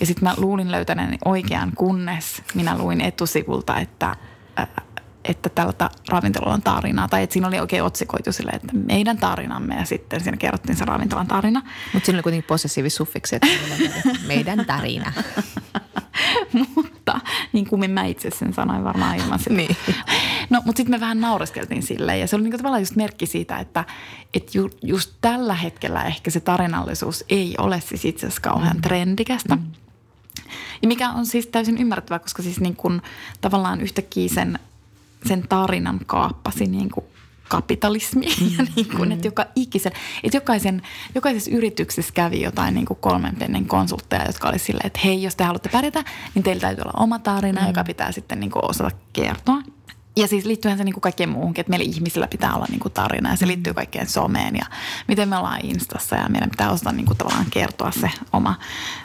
[0.00, 4.16] ja sitten mä luulin löytäneeni oikean, kunnes minä luin etusivulta, että
[5.28, 7.08] että tältä ravintolalla on tarinaa.
[7.08, 10.84] Tai että siinä oli oikein otsikoitu sille, että meidän tarinamme ja sitten siinä kerrottiin se
[10.84, 11.62] ravintolan tarina.
[11.92, 13.48] Mutta siinä oli kuitenkin possessiivisuffiksi, että
[14.28, 15.12] meidän tarina.
[16.74, 17.20] mutta
[17.52, 19.54] niin kuin mä itse sen sanoin varmaan ilman sitä.
[19.54, 19.76] niin.
[20.50, 23.58] No, mutta sitten me vähän naureskeltiin sille ja se oli niinku tavallaan just merkki siitä,
[23.58, 23.84] että
[24.34, 28.82] et ju, just tällä hetkellä ehkä se tarinallisuus ei ole siis itse asiassa kauhean mm.
[28.82, 29.56] trendikästä.
[29.56, 29.62] Mm.
[30.82, 33.02] Ja mikä on siis täysin ymmärrettävää, koska siis niin kuin
[33.40, 34.58] tavallaan yhtäkkiä sen
[35.26, 37.06] sen tarinan kaappasi niin kuin
[37.48, 38.50] kapitalismi mm.
[38.58, 39.92] ja niin kuin, että joka ikisen,
[40.24, 40.82] että jokaisen,
[41.14, 45.36] jokaisessa yrityksessä kävi jotain niin kuin kolmen pennen konsultteja, jotka oli silleen, että hei, jos
[45.36, 47.66] te haluatte pärjätä, niin teillä täytyy olla oma tarina, mm.
[47.66, 49.62] joka pitää sitten niin kuin osata kertoa.
[50.16, 52.92] Ja siis liittyyhän se niin kuin kaikkeen muuhunkin, että meillä ihmisillä pitää olla niin kuin
[52.92, 53.48] tarina ja se mm.
[53.48, 54.64] liittyy kaikkeen someen ja
[55.08, 58.54] miten me ollaan Instassa ja meidän pitää osata niin kuin tavallaan kertoa se oma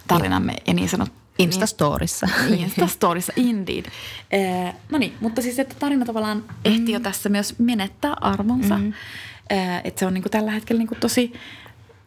[0.08, 2.28] tarinamme ja niin sanottu Instastorissa.
[2.50, 3.86] Niin, Instastorissa, indeed.
[4.32, 6.44] Eh, no niin, mutta siis että tarina tavallaan mm.
[6.66, 8.78] ehti jo tässä myös menettää arvonsa.
[8.78, 8.94] Mm.
[9.50, 11.34] Eh, että se on niin kuin tällä hetkellä niin kuin tosi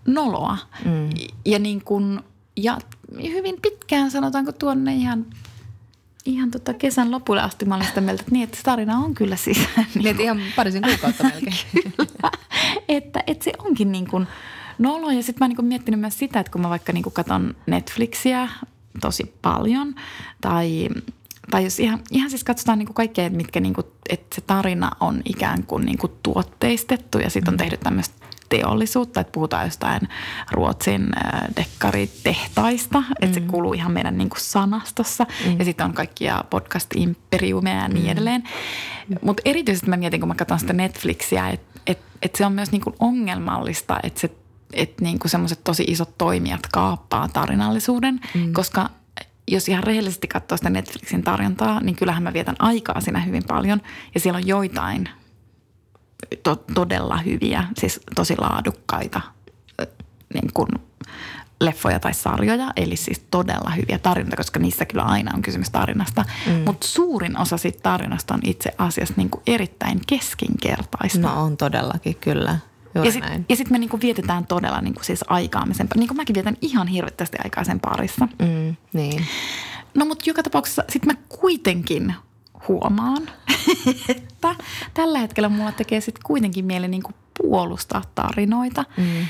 [0.06, 0.58] noloa.
[0.84, 1.10] Mm.
[1.44, 2.20] Ja, niin kuin,
[2.56, 2.78] ja
[3.22, 5.26] hyvin pitkään sanotaanko tuonne ihan
[6.24, 9.14] ihan tota kesän lopulle asti mä olin sitä mieltä, että, niin, että se tarina on
[9.14, 9.58] kyllä siis.
[9.76, 11.56] Niin, niin ihan parisen kuukautta melkein.
[11.72, 12.30] kyllä,
[12.88, 14.26] että, että se onkin niin kuin
[14.78, 15.10] nolo.
[15.10, 18.48] Ja sitten mä oon niin miettinyt myös sitä, että kun mä vaikka niin katson Netflixiä
[19.00, 19.94] tosi paljon.
[20.40, 20.88] Tai,
[21.50, 24.90] tai jos ihan, ihan siis katsotaan niin kuin kaikkea, mitkä niin kuin, että se tarina
[25.00, 27.58] on ikään kuin, niin kuin tuotteistettu ja sitten on mm.
[27.58, 30.08] tehty tämmöistä teollisuutta, että puhutaan jostain
[30.52, 33.06] Ruotsin äh, dekkaritehtaista, mm.
[33.20, 33.46] että se mm.
[33.46, 35.26] kuuluu ihan meidän niin kuin sanastossa.
[35.46, 35.58] Mm.
[35.58, 38.10] Ja sitten on kaikkia podcast-imperiumeja ja niin mm.
[38.10, 38.42] edelleen.
[39.08, 39.16] Mm.
[39.22, 42.72] Mutta erityisesti mä mietin, kun mä katson sitä Netflixiä, että et, et se on myös
[42.72, 44.30] niin kuin ongelmallista, että se
[44.72, 48.52] et niin semmoiset tosi isot toimijat kaappaa tarinallisuuden, mm.
[48.52, 48.90] koska
[49.48, 53.80] jos ihan rehellisesti katsoo sitä Netflixin tarjontaa, niin kyllähän mä vietän aikaa siinä hyvin paljon.
[54.14, 55.08] Ja siellä on joitain
[56.42, 59.20] to- todella hyviä, siis tosi laadukkaita
[60.34, 60.68] niin kuin
[61.60, 66.24] leffoja tai sarjoja, eli siis todella hyviä tarinoita, koska niissä kyllä aina on kysymys tarinasta.
[66.46, 66.52] Mm.
[66.52, 71.18] Mutta suurin osa siitä tarinasta on itse asiassa niin kuin erittäin keskinkertaista.
[71.18, 72.58] No on todellakin, kyllä.
[72.94, 76.34] Juuri ja sitten sit me niinku vietetään todella niinku siis aikaa sen, niin kuin mäkin
[76.34, 78.28] vietän ihan hirveästi aikaa sen parissa.
[78.38, 79.24] Mm, niin.
[79.94, 82.14] No mutta joka tapauksessa sitten mä kuitenkin
[82.68, 83.30] huomaan,
[84.08, 84.54] että
[84.94, 87.10] tällä hetkellä mulla tekee sitten kuitenkin mieli niinku
[87.42, 88.84] puolustaa tarinoita.
[88.96, 89.26] Mm.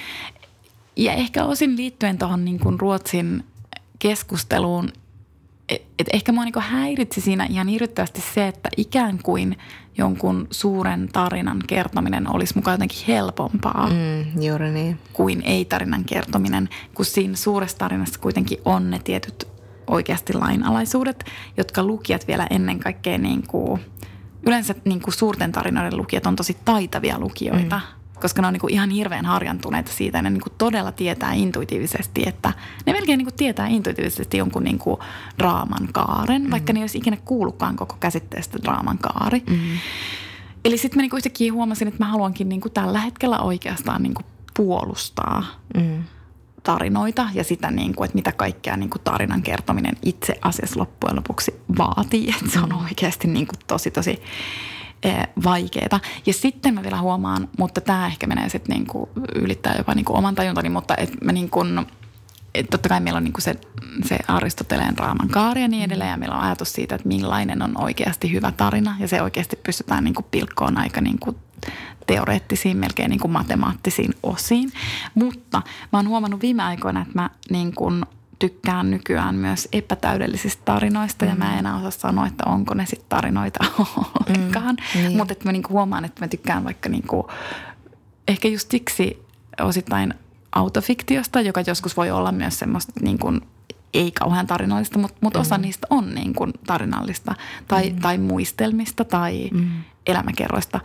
[0.97, 3.45] Ja ehkä osin liittyen tuohon niin kuin Ruotsin
[3.99, 4.93] keskusteluun,
[5.69, 9.57] että et ehkä mua niin häiritsi siinä ihan hirvittävästi se, että ikään kuin
[9.99, 14.99] jonkun suuren tarinan kertominen olisi mukaan jotenkin helpompaa mm, juuri niin.
[15.13, 19.49] kuin ei-tarinan kertominen, kun siinä suuressa tarinassa kuitenkin on ne tietyt
[19.87, 21.25] oikeasti lainalaisuudet,
[21.57, 23.81] jotka lukijat vielä ennen kaikkea niin kuin,
[24.47, 27.77] yleensä niin kuin suurten tarinoiden lukijat on tosi taitavia lukijoita.
[27.77, 30.19] Mm koska ne on niin ihan hirveän harjantuneita siitä.
[30.19, 32.53] Ja ne niin todella tietää intuitiivisesti, että
[32.87, 34.79] ne melkein niin tietää intuitiivisesti jonkun niin
[35.39, 36.51] draaman kaaren, mm-hmm.
[36.51, 39.43] vaikka ne ei olisi ikinä kuullutkaan koko käsitteestä draaman kaari.
[39.51, 39.79] Mm-hmm.
[40.65, 44.15] Eli sitten mä niin yhtäkkiä huomasin, että mä haluankin niin tällä hetkellä oikeastaan niin
[44.57, 46.05] puolustaa mm-hmm
[46.65, 51.17] tarinoita ja sitä, niin kuin, että mitä kaikkea niin kuin tarinan kertominen itse asiassa loppujen
[51.17, 52.31] lopuksi vaatii.
[52.31, 52.85] Että se on mm.
[52.85, 54.23] oikeasti niin kuin tosi, tosi
[55.05, 56.01] Eh, vaikeaa.
[56.27, 60.35] Ja sitten mä vielä huomaan, mutta tämä ehkä menee sitten niinku ylittää jopa niinku oman
[60.35, 61.61] tajuntani, mutta et mä niinku,
[62.55, 63.55] et totta kai meillä on niinku se,
[64.05, 67.83] se Aristoteleen raaman kaari ja niin edelleen ja meillä on ajatus siitä, että millainen on
[67.83, 71.37] oikeasti hyvä tarina ja se oikeasti pystytään niinku pilkkoon aika niinku
[72.07, 74.73] teoreettisiin, melkein niin kuin matemaattisiin osiin.
[75.15, 75.63] Mutta
[75.93, 78.05] mä oon huomannut viime aikoina, että mä niin kuin
[78.49, 81.31] tykkään nykyään myös epätäydellisistä tarinoista mm.
[81.31, 83.65] ja mä en enää osaa sanoa, että onko ne sitten tarinoita
[84.21, 84.77] ollenkaan.
[84.95, 85.17] Mm, niin.
[85.17, 87.29] Mutta että mä niinku huomaan, että mä tykkään vaikka niinku,
[88.29, 89.23] ehkä just siksi
[89.61, 90.15] osittain
[90.53, 93.41] autofiktiosta, joka joskus voi olla myös semmoista niin kuin,
[93.95, 95.41] ei kauhean tarinallista, mutta, mutta mm.
[95.41, 97.35] osa niistä on niin kuin tarinallista
[97.69, 98.01] tai, mm.
[98.01, 99.71] tai muistelmista tai mm.
[100.07, 100.81] elämäkerroista.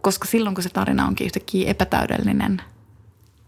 [0.00, 2.62] Koska silloin, kun se tarina onkin yhtäkkiä epätäydellinen–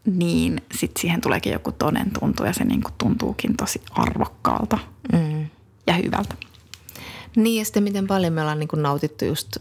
[0.05, 4.79] niin sitten siihen tuleekin joku toden tuntu ja se niinku tuntuukin tosi arvokkaalta
[5.13, 5.47] mm.
[5.87, 6.35] ja hyvältä.
[7.37, 9.57] Niin ja sitten miten paljon me ollaan niinku nautittu just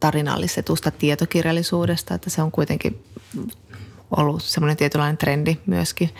[0.00, 3.04] tarinallisetusta tietokirjallisuudesta, että se on kuitenkin
[4.16, 6.10] ollut semmoinen tietynlainen trendi myöskin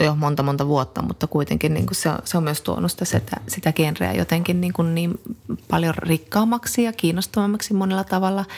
[0.00, 3.04] jo monta monta vuotta, mutta kuitenkin niin kuin se, on, se on myös tuonut sitä,
[3.04, 5.20] sitä, sitä genreä jotenkin niin, kuin niin
[5.70, 8.44] paljon rikkaammaksi ja kiinnostavammaksi monella tavalla–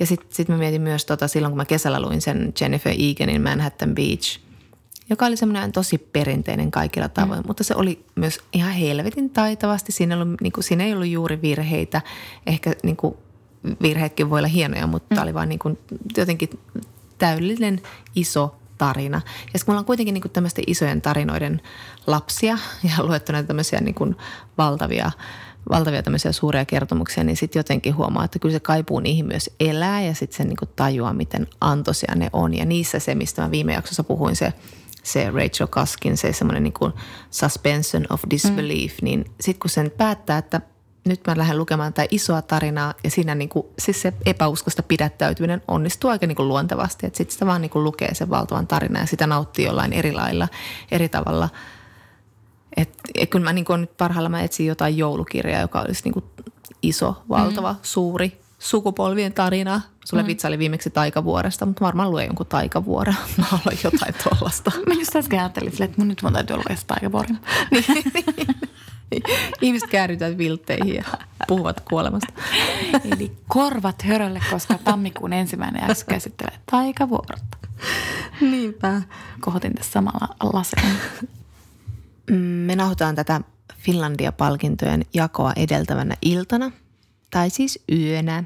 [0.00, 3.42] ja sitten sit mä mietin myös tota, silloin, kun mä kesällä luin sen Jennifer Eganin
[3.42, 4.40] Manhattan Beach,
[5.10, 7.46] joka oli semmoinen tosi perinteinen kaikilla tavoin, mm.
[7.46, 9.92] mutta se oli myös ihan helvetin taitavasti.
[9.92, 12.02] Siinä, ollut, niin kuin, siinä ei ollut juuri virheitä.
[12.46, 13.14] Ehkä niin kuin,
[13.82, 15.22] virheetkin voi olla hienoja, mutta mm.
[15.22, 15.78] oli vaan niin kuin,
[16.16, 16.50] jotenkin
[17.18, 17.80] täydellinen
[18.14, 19.20] iso tarina.
[19.52, 21.60] Ja sitten mulla on kuitenkin niin kuin tämmöisten isojen tarinoiden
[22.06, 22.58] lapsia
[22.96, 24.16] ja luettu näitä tämmöisiä niin kuin
[24.58, 25.10] valtavia–
[25.70, 30.02] valtavia tämmöisiä suuria kertomuksia, niin sitten jotenkin huomaa, että kyllä se kaipuu niihin myös elää
[30.02, 32.54] ja sitten se niin kuin tajuaa, miten antoisia ne on.
[32.54, 34.52] Ja niissä se, mistä mä viime jaksossa puhuin, se,
[35.02, 36.92] se Rachel Kaskin, se semmoinen niin kuin
[37.30, 39.04] suspension of disbelief, mm.
[39.04, 40.60] niin sitten kun sen päättää, että
[41.04, 45.62] nyt mä lähden lukemaan tätä isoa tarinaa ja siinä niin kuin, siis se epäuskosta pidättäytyminen
[45.68, 47.06] onnistuu aika niin kuin luontevasti.
[47.06, 50.12] Että sitten sitä vaan niin kuin lukee sen valtavan tarinan ja sitä nauttii jollain eri
[50.12, 50.48] lailla,
[50.90, 51.48] eri tavalla–
[52.76, 56.24] et, et kyllä mä niin nyt parhailla mä etsin jotain joulukirjaa, joka olisi niin
[56.82, 57.78] iso, valtava, mm.
[57.82, 59.80] suuri sukupolvien tarina.
[60.04, 60.26] Sulle mm.
[60.26, 63.16] vitsaili viimeksi taikavuoresta, mutta varmaan lue jonkun taikavuoren.
[63.38, 64.72] Mä haluan jotain tuollaista.
[64.88, 67.38] mä just äsken ajattelin että mun nyt mun täytyy olla edes taikavuoren.
[67.70, 67.84] niin,
[69.10, 69.22] niin.
[69.60, 71.04] Ihmiset käärytään viltteihin ja
[71.46, 72.32] puhuvat kuolemasta.
[73.12, 77.56] Eli korvat hörölle, koska tammikuun ensimmäinen jakso käsittelee taikavuorta.
[78.40, 79.02] Niinpä.
[79.40, 80.96] Kohotin tässä samalla laseen.
[82.30, 83.40] Mm, me nauhoitetaan tätä
[83.78, 86.70] Finlandia-palkintojen jakoa edeltävänä iltana,
[87.30, 88.44] tai siis yönä.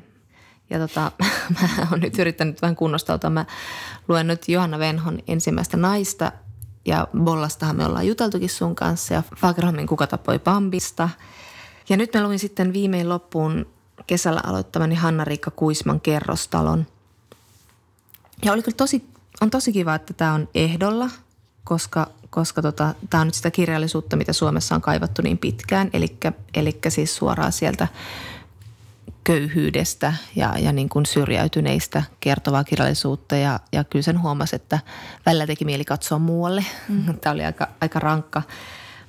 [0.70, 1.12] Ja tota,
[1.60, 3.30] mä oon nyt yrittänyt vähän kunnostautua.
[3.30, 3.44] Mä
[4.08, 6.32] luen nyt Johanna Venhon ensimmäistä naista
[6.86, 11.08] ja Bollastahan me ollaan juteltukin sun kanssa ja Fagerholmin Kuka tappoi Bambista.
[11.88, 13.66] Ja nyt mä luin sitten viimein loppuun
[14.06, 16.86] kesällä aloittamani Hanna-Riikka Kuisman kerrostalon.
[18.44, 19.04] Ja oli kyllä tosi,
[19.40, 21.10] on tosi kiva, että tämä on ehdolla,
[21.64, 25.90] koska koska tota, tämä on nyt sitä kirjallisuutta, mitä Suomessa on kaivattu niin pitkään,
[26.54, 27.88] eli siis suoraan sieltä
[29.24, 34.78] köyhyydestä ja, ja niin kuin syrjäytyneistä kertovaa kirjallisuutta ja, ja kyllä sen huomasi, että
[35.26, 36.64] välillä teki mieli katsoa muualle.
[36.88, 37.18] Mm.
[37.20, 38.42] Tämä oli aika, aika rankka.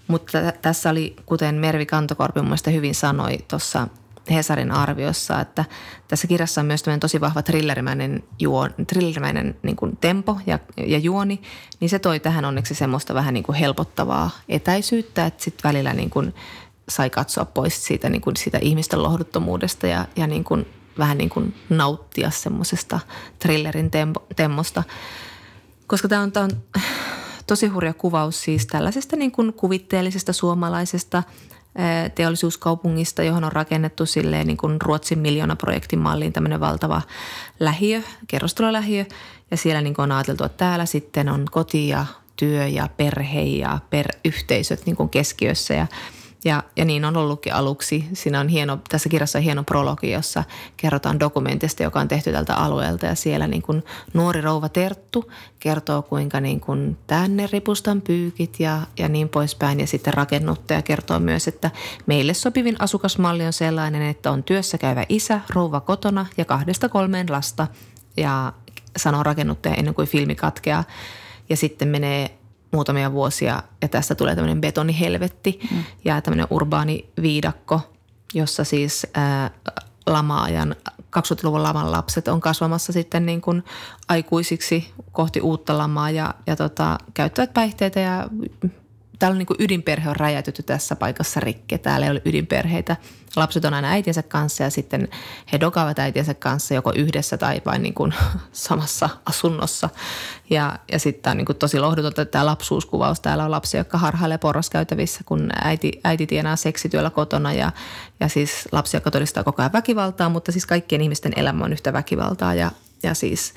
[0.07, 3.87] Mutta tässä oli, kuten Mervi Kantokorpi mun hyvin sanoi tuossa
[4.29, 5.65] Hesarin arviossa, että
[6.07, 11.41] tässä kirjassa on myös tosi vahva thrillerimäinen, juon, thrillerimäinen niin kuin tempo ja, ja juoni,
[11.79, 16.09] niin se toi tähän onneksi semmoista vähän niin kuin helpottavaa etäisyyttä, että sitten välillä niin
[16.09, 16.33] kuin
[16.89, 20.65] sai katsoa pois siitä, niin kuin siitä ihmisten lohduttomuudesta ja, ja niin kuin,
[20.97, 22.99] vähän niin kuin nauttia semmoisesta
[23.39, 24.83] thrillerin tempo, temmosta.
[25.87, 26.49] Koska tämä on, on
[27.47, 31.23] tosi hurja kuvaus siis tällaisesta niin kuin kuvitteellisesta suomalaisesta
[32.15, 37.01] teollisuuskaupungista, johon on rakennettu silleen niin kuin Ruotsin miljoonaprojektin malliin tämmöinen valtava
[37.59, 39.05] lähiö, kerrostalolähiö.
[39.51, 43.41] Ja siellä niin kuin on ajateltu, että täällä sitten on koti ja työ ja perhe
[43.41, 45.73] ja peryhteisöt niin kuin keskiössä.
[45.73, 45.87] Ja
[46.45, 48.05] ja, ja niin on ollutkin aluksi.
[48.13, 50.43] Siinä on hieno, tässä kirjassa on hieno prologi, jossa
[50.77, 53.05] kerrotaan dokumentista, joka on tehty tältä alueelta.
[53.05, 58.81] Ja siellä niin kuin nuori rouva Terttu kertoo, kuinka niin kuin tänne ripustan pyykit ja,
[58.99, 59.79] ja niin poispäin.
[59.79, 61.71] Ja sitten rakennuttaja kertoo myös, että
[62.05, 67.27] meille sopivin asukasmalli on sellainen, että on työssä käyvä isä, rouva kotona ja kahdesta kolmeen
[67.29, 67.67] lasta.
[68.17, 68.53] Ja
[68.97, 70.83] sanoo rakennuttaja ennen kuin filmi katkeaa.
[71.49, 72.37] Ja sitten menee
[72.71, 75.83] muutamia vuosia ja tästä tulee tämmöinen betonihelvetti mm.
[76.05, 77.81] ja tämmöinen urbaani viidakko,
[78.33, 79.51] jossa siis ää,
[80.07, 83.63] lama-ajan 20-luvun laman lapset on kasvamassa sitten niin kuin
[84.07, 88.27] aikuisiksi kohti uutta lamaa ja, ja tota, käyttävät päihteitä ja
[89.19, 91.77] täällä on niin ydinperhe on räjäytetty tässä paikassa rikki.
[91.77, 92.97] Täällä ei ole ydinperheitä.
[93.35, 95.07] Lapset on aina äitinsä kanssa ja sitten
[95.53, 98.13] he dokaavat äitinsä kanssa joko yhdessä tai vain niin kuin
[98.51, 99.89] samassa asunnossa.
[100.49, 103.19] Ja, ja sitten on niin kuin tosi lohdutonta tämä lapsuuskuvaus.
[103.19, 107.71] Täällä on lapsia, jotka harhailee porraskäytävissä, kun äiti, äiti tienaa seksityöllä kotona ja,
[108.19, 111.93] ja siis lapsia, jotka todistaa koko ajan väkivaltaa, mutta siis kaikkien ihmisten elämä on yhtä
[111.93, 112.71] väkivaltaa ja,
[113.03, 113.53] ja siis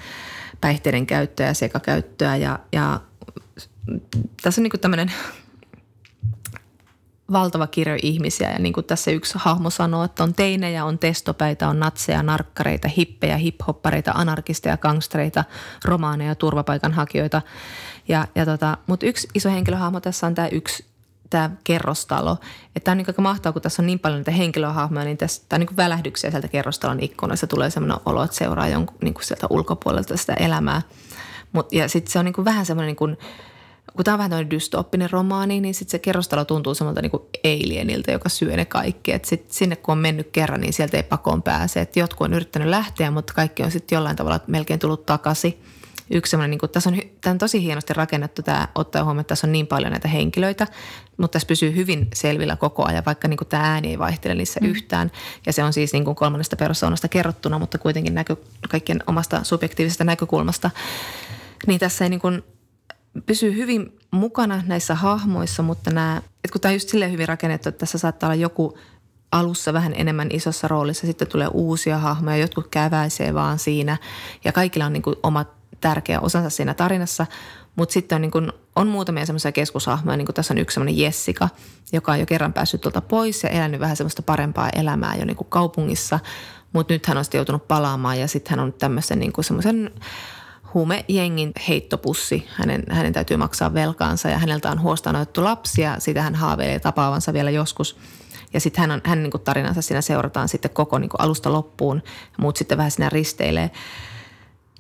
[0.61, 3.01] päihteiden käyttöä ja sekakäyttöä ja, ja
[4.43, 5.13] tässä on niin tämmöinen
[7.33, 11.69] valtava kirjo ihmisiä ja niin kuin tässä yksi hahmo sanoo, että on teinejä, on testopäitä,
[11.69, 15.45] on natseja, narkkareita, hippejä, hiphoppareita, anarkisteja, gangstereita,
[15.85, 17.43] romaaneja, turvapaikanhakijoita.
[18.09, 20.85] Ja, ja tota, mutta yksi iso henkilöhahmo tässä on tämä yksi
[21.31, 22.33] tämä kerrostalo.
[22.77, 25.43] Että tämä on niin aika mahtavaa, kun tässä on niin paljon niitä henkilöhahmoja, niin tässä
[25.49, 27.47] tämä on niin välähdyksiä sieltä kerrostalon ikkunasta.
[27.47, 30.83] Tulee sellainen olo, että seuraa jonkun niin kuin sieltä ulkopuolelta sitä elämää.
[31.53, 33.17] Mut, ja sitten se on niin vähän semmoinen niin
[33.99, 37.13] kun tämä on vähän tämmöinen dystooppinen romaani, niin sitten se kerrostalo tuntuu semmoilta niin
[37.45, 39.13] alienilta, joka syö ne kaikki.
[39.13, 41.81] Et sit sinne kun on mennyt kerran, niin sieltä ei pakoon pääse.
[41.81, 45.63] Et jotkut on yrittänyt lähteä, mutta kaikki on sitten jollain tavalla melkein tullut takaisin.
[46.11, 49.29] Yksi semmoinen, niin kuin, tässä on, tämä on tosi hienosti rakennettu tämä, ottaa huomioon, että
[49.29, 50.67] tässä on niin paljon näitä henkilöitä,
[51.17, 54.61] mutta tässä pysyy hyvin selvillä koko ajan, vaikka niin kuin tämä ääni ei vaihtele niissä
[54.61, 54.69] mm.
[54.69, 55.11] yhtään.
[55.47, 58.37] Ja se on siis niin kuin kolmannesta persoonasta kerrottuna, mutta kuitenkin näky,
[58.69, 60.71] kaikkien omasta subjektiivisesta näkökulmasta.
[61.67, 62.43] Niin tässä ei niin kuin
[63.27, 67.69] pysyy hyvin mukana näissä hahmoissa, mutta nämä, että kun tämä on just silleen hyvin rakennettu,
[67.69, 68.79] että tässä saattaa olla joku
[69.33, 73.97] alussa vähän enemmän isossa roolissa, sitten tulee uusia hahmoja, jotkut käväisee vaan siinä
[74.45, 75.45] ja kaikilla on niin kuin oma
[75.81, 77.27] tärkeä osansa siinä tarinassa,
[77.77, 80.99] mutta sitten on, niin kuin, on muutamia semmoisia keskushahmoja, niin kuin tässä on yksi semmoinen
[80.99, 81.49] Jessica,
[81.93, 85.37] joka on jo kerran päässyt tuolta pois ja elänyt vähän semmoista parempaa elämää jo niin
[85.37, 86.21] kuin kaupungissa,
[86.73, 89.91] mutta nyt hän on sitten joutunut palaamaan ja sitten hän on tämmöisen niin kuin semmoisen
[90.75, 92.49] huumejengin heittopussi.
[92.55, 95.97] Hänen, hänen täytyy maksaa velkaansa ja häneltä on huostaan otettu lapsia.
[95.99, 97.97] Sitä hän haaveilee tapaavansa vielä joskus.
[98.53, 102.03] Ja sitten hän, on, hän niin tarinansa siinä seurataan sitten koko niin alusta loppuun.
[102.39, 103.71] Muut sitten vähän siinä risteilee.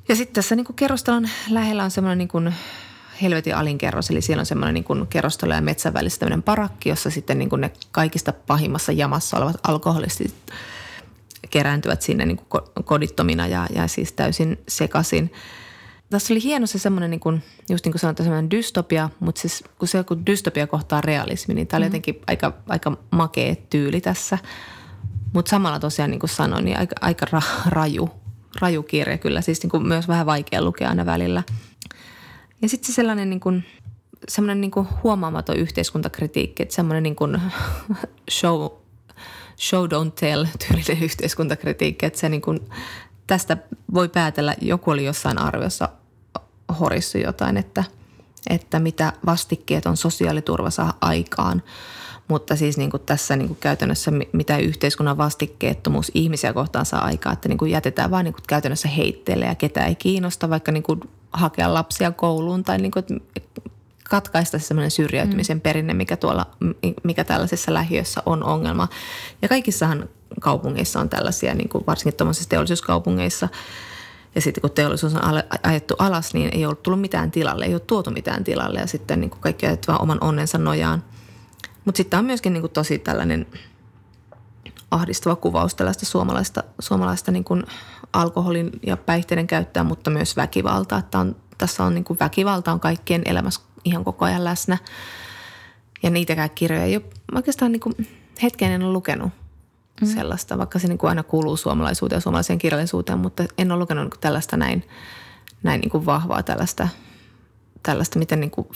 [0.09, 2.55] Ja sitten tässä niin kerrostalon lähellä on semmoinen niin
[3.23, 7.39] helvetin alinkerros, eli siellä on semmoinen niin kerrostalo ja metsän välissä tämmöinen parakki, jossa sitten
[7.39, 10.35] niin ne kaikista pahimmassa jamassa olevat alkoholistit
[11.51, 12.41] kerääntyvät sinne niin
[12.85, 15.33] kodittomina ja, ja siis täysin sekaisin
[16.11, 19.65] tässä oli hieno se semmoinen, niin kuin, just niin kuin sanotaan, semmoinen dystopia, mutta siis
[19.79, 21.89] kun se kun dystopia kohtaa realismi, niin tämä oli mm.
[21.89, 24.39] jotenkin aika, aika makea tyyli tässä.
[25.33, 28.11] Mutta samalla tosiaan niin kuin sanoin, niin aika, aika ra, raju,
[28.61, 31.43] raju kirja kyllä, siis niin kuin myös vähän vaikea lukea aina välillä.
[32.63, 33.65] Ja sitten se sellainen niin kuin,
[34.29, 37.43] semmoinen niin kuin huomaamaton yhteiskuntakritiikki, että semmoinen niin kuin
[38.31, 38.71] show,
[39.61, 42.61] show don't tell tyylinen yhteiskuntakritiikki, että se niin kuin
[43.29, 43.57] tästä
[43.95, 45.89] voi päätellä, joku oli jossain arviossa
[46.81, 47.85] horissu jotain, että,
[48.51, 51.63] että mitä vastikkeet on sosiaaliturva saa aikaan.
[52.29, 57.33] Mutta siis niin kuin tässä niin kuin käytännössä mitä yhteiskunnan vastikkeettomuus ihmisiä kohtaan saa aikaa,
[57.33, 60.83] että niin kuin jätetään vaan niin kuin käytännössä heitteelle ja ketä ei kiinnosta vaikka niin
[60.83, 61.01] kuin
[61.33, 63.05] hakea lapsia kouluun tai niin kuin,
[64.09, 65.61] katkaista semmoinen syrjäytymisen mm.
[65.61, 66.47] perinne, mikä, tuolla,
[67.05, 68.89] mikä tällaisessa lähiössä on ongelma.
[69.43, 70.09] Ja kaikissahan
[70.41, 73.49] kaupungeissa on tällaisia, niin kuin varsinkin tuollaisissa teollisuuskaupungeissa.
[74.35, 75.21] Ja sitten kun teollisuus on
[75.63, 79.21] ajettu alas, niin ei ole tullut mitään tilalle, ei ole tuotu mitään tilalle ja sitten
[79.21, 81.05] niin kuin kaikki ajettu vaan oman onnensa nojaan.
[81.85, 83.47] Mutta sitten on myöskin niin kuin tosi tällainen
[84.91, 87.65] ahdistava kuvaus tällaista suomalaista, suomalaista niin kuin
[88.13, 90.99] alkoholin ja päihteiden käyttöä, mutta myös väkivaltaa.
[90.99, 94.79] Että on, tässä on niin kuin väkivalta on kaikkien elämässä ihan koko ajan läsnä.
[96.03, 97.05] Ja niitäkään kirjoja ei ole
[97.35, 97.95] oikeastaan niin kuin
[98.43, 99.31] hetken en ole lukenut
[100.01, 100.07] mm.
[100.07, 104.05] sellaista, vaikka se niin kuin aina kuuluu suomalaisuuteen ja suomalaiseen kirjallisuuteen, mutta en ole lukenut
[104.05, 104.85] niin tällaista näin,
[105.63, 106.89] näin niin kuin vahvaa tällaista,
[107.83, 108.69] tällaista miten, niin kuin,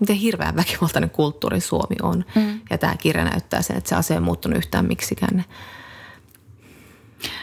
[0.00, 2.24] miten hirveän väkivaltainen kulttuuri Suomi on.
[2.34, 2.60] Mm.
[2.70, 5.44] Ja tämä kirja näyttää sen, että se asia ei muuttunut yhtään miksikään.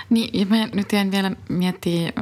[0.10, 2.14] Niin, ja mä nyt jäin vielä miettiä,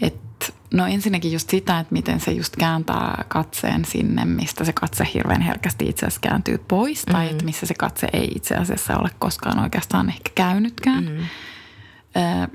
[0.00, 0.27] että
[0.74, 5.40] No ensinnäkin just sitä, että miten se just kääntää katseen sinne, mistä se katse hirveän
[5.40, 7.06] herkästi itse asiassa kääntyy pois.
[7.06, 7.12] Mm.
[7.12, 11.04] Tai että missä se katse ei itse asiassa ole koskaan oikeastaan ehkä käynytkään.
[11.04, 11.26] Mm.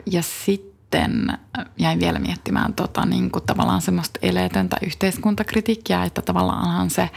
[0.05, 1.37] Ja sitten
[1.77, 7.09] jäin vielä miettimään tota, niin kuin tavallaan semmoista eleetöntä yhteiskuntakritiikkiä, että tavallaanhan se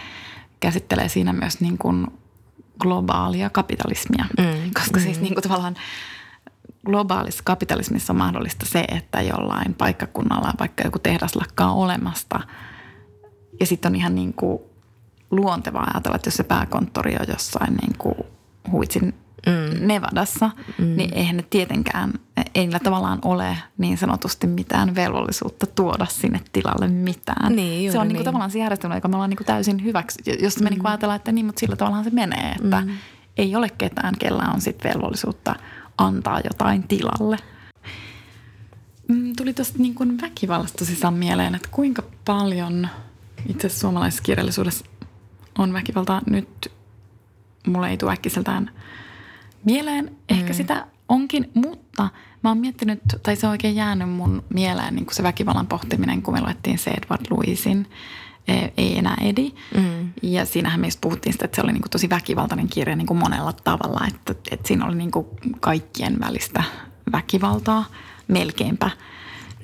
[0.61, 2.07] käsittelee siinä myös niin kuin
[2.79, 4.25] globaalia kapitalismia.
[4.39, 4.71] Mm.
[4.75, 5.05] Koska mm.
[5.05, 5.77] siis niin kuin tavallaan–
[6.87, 12.41] globaalissa kapitalismissa on mahdollista se, että jollain paikkakunnalla vaikka joku tehdas lakkaa olemasta.
[13.61, 14.59] Ja sitten on ihan niin kuin
[15.31, 18.15] luontevaa ajatella, että jos se pääkonttori on jossain niin kuin
[18.71, 19.15] huitsin
[19.47, 19.87] mm.
[19.87, 20.97] Nevadassa, mm.
[20.97, 22.13] niin eihän ne tietenkään,
[22.55, 27.57] ei niillä tavallaan ole niin sanotusti mitään velvollisuutta tuoda sinne tilalle mitään.
[27.57, 28.13] Niin, se on niin.
[28.13, 30.71] Niin kuin tavallaan se järjestelmä, joka me ollaan niin kuin täysin hyväksi, jos me mm.
[30.71, 32.91] niin kuin ajatellaan, että niin, mutta sillä tavallaan se menee, että mm.
[33.37, 35.55] ei ole ketään, kellä on sitten velvollisuutta–
[35.99, 37.37] antaa jotain tilalle.
[39.09, 42.89] Mm, tuli tuosta niin kuin väkivallasta sisään mieleen, että kuinka paljon
[43.49, 44.85] itse suomalaisessa kirjallisuudessa
[45.59, 46.23] on väkivaltaa.
[46.27, 46.73] Nyt
[47.67, 48.71] mulle ei tule äkkiseltään
[49.65, 50.17] mieleen.
[50.29, 50.57] Ehkä mm.
[50.57, 52.09] sitä onkin, mutta
[52.43, 56.23] mä oon miettinyt, tai se on oikein jäänyt mun mieleen niin kuin se väkivallan pohtiminen,
[56.23, 57.87] kun me luettiin se Edward Louisin–
[58.77, 59.53] ei enää edi.
[59.77, 60.13] Mm.
[60.23, 63.19] Ja siinähän meistä puhuttiin sitä, että se oli niin kuin tosi väkivaltainen kirja niin kuin
[63.19, 65.27] monella tavalla, että, että siinä oli niin kuin
[65.61, 66.63] kaikkien välistä
[67.13, 67.85] väkivaltaa
[68.29, 68.91] melkeinpä.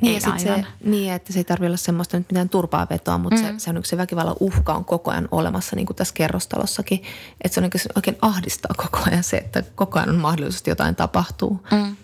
[0.01, 3.41] Niin, ei se, niin, että se ei tarvitse olla semmoista nyt mitään turpaa vetoa, mutta
[3.41, 3.47] mm.
[3.47, 7.03] se, se, on se väkivallan uhka on koko ajan olemassa, niin kuin tässä kerrostalossakin.
[7.45, 10.97] Että se on oikein, oikein ahdistaa koko ajan se, että koko ajan on mahdollisesti jotain
[10.97, 11.67] tapahtuu.
[11.71, 11.97] Mm.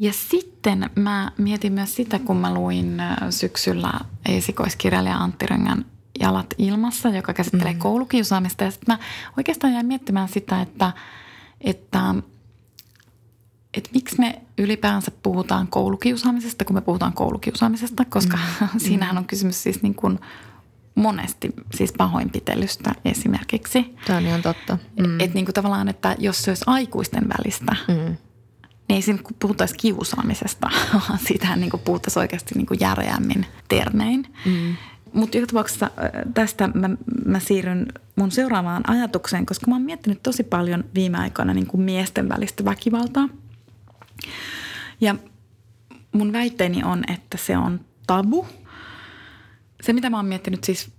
[0.00, 3.92] Ja sitten mä mietin myös sitä, kun mä luin äh, syksyllä
[4.28, 5.84] esikoiskirjailija Antti Röngän
[6.20, 7.78] Jalat ilmassa, joka käsittelee mm.
[7.78, 8.64] koulukiusaamista.
[8.64, 9.04] Ja sitten mä
[9.36, 10.92] oikeastaan jäin miettimään sitä, että,
[11.60, 12.14] että,
[13.74, 18.68] että miksi me ylipäänsä puhutaan koulukiusaamisesta, kun me puhutaan koulukiusaamisesta, koska mm.
[18.86, 20.18] siinähän on kysymys siis niin kuin
[20.94, 23.94] monesti siis pahoinpitelystä esimerkiksi.
[24.06, 24.78] Tämä on ihan totta.
[24.98, 25.20] Mm.
[25.20, 28.16] Että niin kuin tavallaan, että jos se olisi aikuisten välistä mm–
[28.88, 30.70] niin ei siinä puhuttaisi kiusaamisesta,
[31.08, 34.26] vaan siitähän niin puhuttaisiin oikeasti niin kuin järeämmin termein.
[34.46, 34.76] Mm.
[35.12, 35.90] Mutta joka tapauksessa
[36.34, 36.90] tästä mä,
[37.24, 37.86] mä siirryn
[38.16, 42.64] mun seuraavaan ajatukseen, koska mä oon miettinyt tosi paljon viime aikoina niin kuin miesten välistä
[42.64, 43.28] väkivaltaa.
[45.00, 45.14] Ja
[46.12, 48.46] mun väitteeni on, että se on tabu.
[49.82, 50.90] Se, mitä mä oon miettinyt siis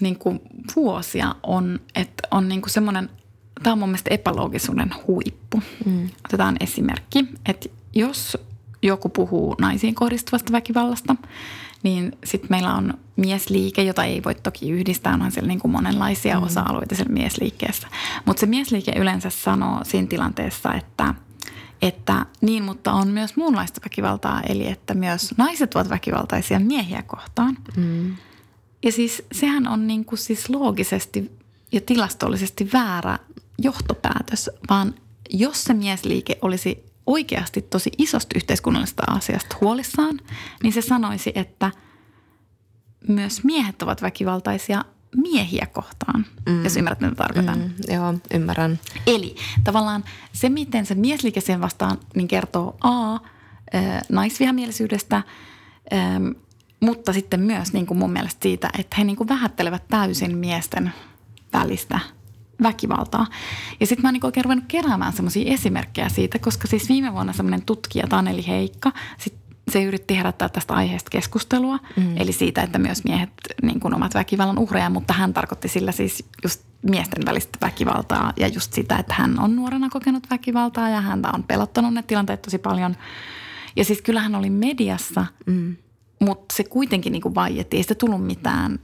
[0.00, 0.40] niin kuin
[0.76, 3.10] vuosia, on, että on niin kuin semmoinen–
[3.64, 5.62] tämä on mun mielestä epäloogisuuden huippu.
[5.84, 6.08] Mm.
[6.24, 8.38] Otetaan esimerkki, että jos
[8.82, 11.16] joku puhuu naisiin kohdistuvasta väkivallasta,
[11.82, 16.40] niin sitten meillä on miesliike, jota ei voi toki yhdistää, onhan siellä niin kuin monenlaisia
[16.40, 16.46] mm.
[16.46, 17.88] osa-alueita siellä miesliikkeessä.
[18.24, 21.14] Mutta se miesliike yleensä sanoo siinä tilanteessa, että,
[21.82, 27.56] että niin, mutta on myös muunlaista väkivaltaa, eli että myös naiset ovat väkivaltaisia miehiä kohtaan.
[27.76, 28.16] Mm.
[28.82, 31.30] Ja siis sehän on niin kuin siis loogisesti
[31.72, 33.18] ja tilastollisesti väärä
[33.58, 34.94] johtopäätös, vaan
[35.30, 40.20] jos se miesliike olisi oikeasti tosi isosta yhteiskunnallisesta asiasta huolissaan,
[40.62, 41.70] niin se sanoisi, että
[43.08, 44.84] myös miehet ovat väkivaltaisia
[45.16, 46.64] miehiä kohtaan, mm.
[46.64, 47.58] jos ymmärrät, mitä tarkoitan.
[47.58, 48.78] Mm, joo, ymmärrän.
[49.06, 53.18] Eli tavallaan se, miten se miesliike sen vastaan, niin kertoo A,
[54.08, 55.22] naisvihamielisyydestä,
[56.80, 60.92] mutta sitten myös niin kuin mun mielestä siitä, että he niin kuin vähättelevät täysin miesten
[61.52, 62.00] välistä
[62.62, 63.26] väkivaltaa.
[63.80, 67.32] Ja sitten mä oon niin oikein ruvennut keräämään semmoisia esimerkkejä siitä, koska siis viime vuonna
[67.32, 69.34] semmoinen tutkija Taneli Heikka, sit
[69.70, 72.16] se yritti herättää tästä aiheesta keskustelua, mm.
[72.16, 73.30] eli siitä, että myös miehet
[73.62, 78.48] niin kuin ovat väkivallan uhreja, mutta hän tarkoitti sillä siis just miesten välistä väkivaltaa ja
[78.48, 82.58] just sitä, että hän on nuorena kokenut väkivaltaa ja häntä on pelottanut ne tilanteet tosi
[82.58, 82.96] paljon.
[83.76, 85.76] Ja siis kyllähän oli mediassa mm.
[86.20, 88.78] mutta se kuitenkin niin kuin vaiettiin, ei sitä tullut mitään.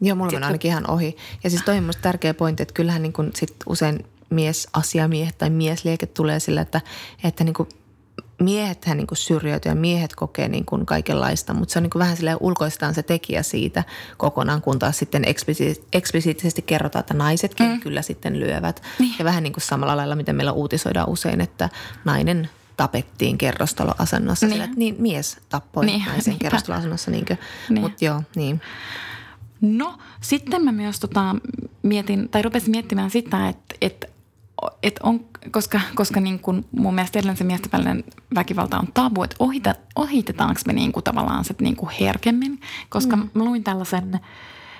[0.00, 1.16] Joo, mulla on ainakin ihan ohi.
[1.44, 5.50] Ja siis toi on musta tärkeä pointti, että kyllähän niin kuin sit usein miesasiamiehet tai
[5.50, 6.80] mieslieke tulee sillä, että,
[7.24, 7.68] että niin kuin
[8.40, 12.16] miehethän niin syrjäytyy ja miehet kokee niin kuin kaikenlaista, mutta se on niin kuin vähän
[12.16, 13.84] silleen ulkoistaan se tekijä siitä
[14.16, 15.24] kokonaan, kun taas sitten
[15.92, 17.80] eksplisiittisesti kerrotaan, että naisetkin mm.
[17.80, 18.82] kyllä sitten lyövät.
[18.98, 19.14] Niin.
[19.18, 21.68] Ja vähän niin kuin samalla lailla, miten meillä uutisoidaan usein, että
[22.04, 24.46] nainen tapettiin kerrostaloasennossa.
[24.46, 24.52] Niin.
[24.52, 26.04] Sillä, että niin, mies tappoi niin.
[26.06, 27.10] naisen kerrostaloasennossa.
[27.10, 27.26] Niin.
[27.80, 28.60] Mutta joo, niin.
[29.60, 31.36] No, sitten mä myös tota,
[31.82, 34.06] mietin, tai rupesin miettimään sitä, että, että
[34.82, 39.22] et on, koska, koska niin kun mun mielestä edelleen se miesten välinen väkivalta on tabu,
[39.22, 43.30] että ohita, ohitetaanko me niin kuin tavallaan se niin kuin herkemmin, koska mm.
[43.34, 44.20] mä luin tällaisen,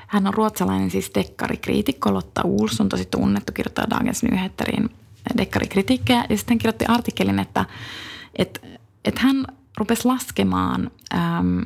[0.07, 2.43] hän on ruotsalainen siis dekkarikriitikko, Lotta
[2.81, 4.91] on tosi tunnettu, kirjoittaa Dagens Nyheterin
[5.37, 7.65] dekkarikritiikkejä ja sitten kirjoitti artikkelin, että,
[8.37, 8.61] että,
[9.05, 9.47] että hän
[9.79, 11.63] rupesi laskemaan äm,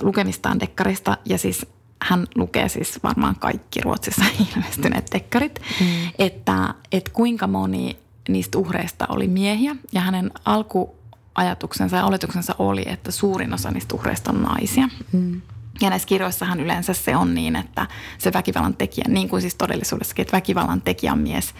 [0.00, 1.66] lukemistaan dekkarista ja siis
[2.02, 4.24] hän lukee siis varmaan kaikki Ruotsissa
[4.56, 5.86] ilmestyneet tekkarit, mm.
[6.18, 13.10] että, että kuinka moni niistä uhreista oli miehiä ja hänen alkuajatuksensa ja oletuksensa oli, että
[13.10, 14.88] suurin osa niistä uhreista on naisia.
[15.12, 15.40] Mm.
[15.80, 17.86] Ja näissä kirjoissahan yleensä se on niin, että
[18.18, 21.54] se väkivallan tekijä, niin kuin siis todellisuudessakin, että väkivallan tekijä on mies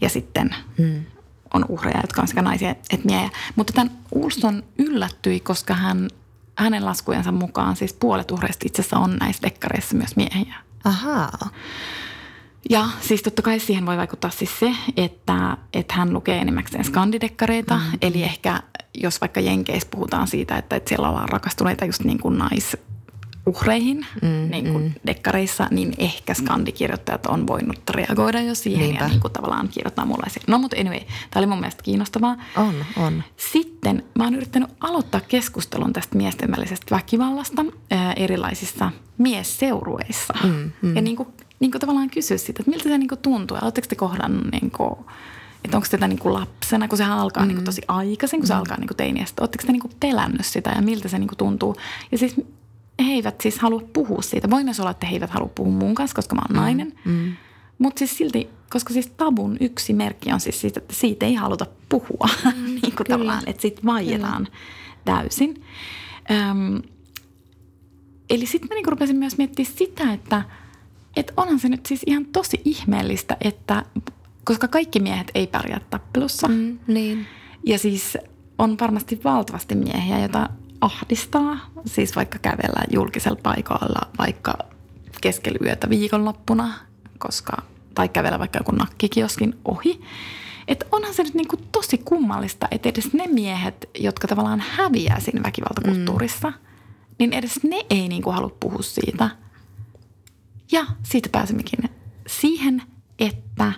[0.00, 1.04] ja sitten mm.
[1.54, 3.30] on uhreja, jotka on sekä naisia että miehiä.
[3.56, 6.08] Mutta tämän Ulston yllättyi, koska hän
[6.58, 10.54] hänen laskujensa mukaan siis puolet uhreista itse asiassa on näissä dekkareissa myös miehiä.
[10.84, 11.50] Ahaa.
[12.70, 17.74] Ja siis totta kai siihen voi vaikuttaa siis se, että, että hän lukee enimmäkseen skandidekkareita.
[17.76, 17.98] Mm.
[18.02, 18.62] Eli ehkä
[18.94, 22.76] jos vaikka Jenkeissä puhutaan siitä, että, että siellä ollaan rakastuneita just niin kuin nais,
[23.46, 24.92] uhreihin mm, niin kuin mm.
[25.06, 29.04] dekkareissa, niin ehkä skandikirjoittajat on voinut reagoida jo siihen Niinpä.
[29.04, 32.36] ja niin kuin tavallaan kirjoittaa mulle No mutta anyway, tämä oli mun mielestä kiinnostavaa.
[32.56, 33.22] On, on.
[33.36, 40.34] Sitten mä oon yrittänyt aloittaa keskustelun tästä miesten välisestä väkivallasta ää, erilaisissa miesseurueissa.
[40.44, 40.96] Mm, mm.
[40.96, 41.28] Ja niin kuin,
[41.60, 43.58] niin kuin tavallaan kysyä sitä, että miltä se niin kuin tuntuu.
[43.62, 44.94] Oletteko te kohdannut niin kuin,
[45.64, 47.48] että onko tätä niin kuin lapsena, kun se alkaa mm.
[47.48, 48.58] niin kuin tosi aikaisin, kun se mm.
[48.58, 49.42] alkaa niin kuin teiniästä.
[49.42, 51.76] Oletteko te niin kuin pelännyt sitä ja miltä se niin kuin tuntuu?
[52.12, 52.36] Ja siis
[52.98, 54.50] he eivät siis halua puhua siitä.
[54.50, 56.92] Voi myös olla, että he eivät halua puhua mun kanssa, koska mä oon mm, nainen.
[57.04, 57.32] Mm.
[57.78, 61.66] Mutta siis silti, koska siis tabun yksi merkki on siis siitä, että siitä ei haluta
[61.88, 62.28] puhua.
[62.44, 64.48] Mm, niin kuin tavallaan, että siitä vaietaan
[65.04, 65.62] täysin.
[66.30, 66.82] Öm,
[68.30, 70.42] eli sitten mä niinku rupesin myös miettimään sitä, että
[71.16, 73.84] et onhan se nyt siis ihan tosi ihmeellistä, että
[74.44, 76.48] koska kaikki miehet ei pärjää tappelussa.
[76.48, 77.26] Mm, niin.
[77.66, 78.18] Ja siis
[78.58, 80.48] on varmasti valtavasti miehiä, joita
[80.82, 84.54] ahdistaa, siis vaikka kävellä julkisella paikalla vaikka
[85.20, 86.74] keskellä yötä viikonloppuna,
[87.18, 87.56] koska,
[87.94, 90.00] tai kävellä vaikka joku nakkikioskin ohi.
[90.68, 95.42] Että onhan se nyt niinku tosi kummallista, että edes ne miehet, jotka tavallaan häviää siinä
[95.42, 96.54] väkivaltakulttuurissa, mm.
[97.18, 99.30] niin edes ne ei niinku halua puhua siitä.
[100.72, 101.90] Ja siitä pääsemmekin
[102.26, 102.82] siihen,
[103.18, 103.72] että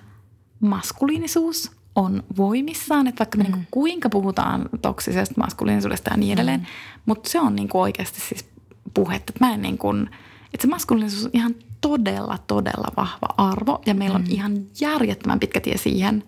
[0.60, 3.60] maskuliinisuus on voimissaan, että vaikka me niinku mm.
[3.60, 6.66] niin kuinka puhutaan toksisesta maskuliinisuudesta ja niin edelleen, mm.
[7.06, 8.48] mutta se on niin kuin oikeasti siis
[8.94, 9.32] puhetta.
[9.34, 10.10] Että mä en niin kuin,
[10.54, 14.30] että se maskuliinisuus on ihan todella, todella vahva arvo ja meillä on mm.
[14.30, 16.24] ihan järjettömän pitkä tie siihen,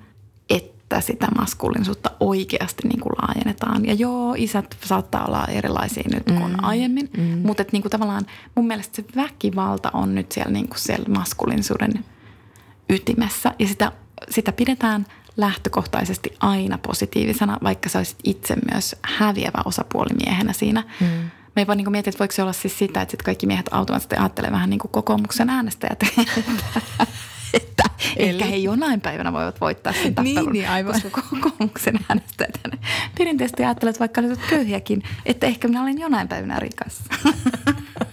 [0.50, 3.86] että sitä maskuliinisuutta oikeasti niin kuin laajennetaan.
[3.86, 6.58] Ja joo, isät saattaa olla erilaisia nyt kuin mm.
[6.62, 7.22] aiemmin, mm.
[7.22, 11.08] mutta että niin kuin tavallaan mun mielestä se väkivalta on nyt siellä, niin kuin siellä
[11.08, 12.04] maskuliinisuuden
[12.90, 13.92] ytimessä ja sitä,
[14.30, 15.06] sitä pidetään–
[15.36, 20.84] lähtökohtaisesti aina positiivisena, vaikka sä olisit itse myös häviävä osapuoli miehenä siinä.
[21.00, 21.06] Mm.
[21.56, 24.16] Mä jopa niin mietin, että voiko se olla siis sitä, että sit kaikki miehet automaattisesti
[24.16, 26.00] ajattelee vähän niin kuin kokoomuksen äänestäjät.
[27.54, 27.84] että
[28.16, 28.28] Eli...
[28.28, 30.92] ehkä he jonain päivänä voivat voittaa sen tappelun, niin, niin aivan.
[30.92, 32.60] koska kokoomuksen äänestäjät
[33.18, 37.02] perinteisesti ajattelet, vaikka olisit köyhiäkin, että ehkä minä olen jonain päivänä rikas.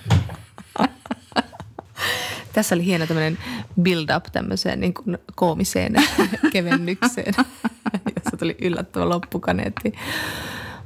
[2.54, 3.38] Tässä oli hieno tämmöinen
[3.82, 5.94] build-up tämmöiseen niin kuin koomiseen
[6.54, 7.34] kevennykseen,
[8.16, 9.94] jossa tuli yllättävä loppukaneetti.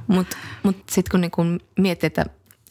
[0.06, 2.24] Mutta mut, mut sitten kun niin miettii, että,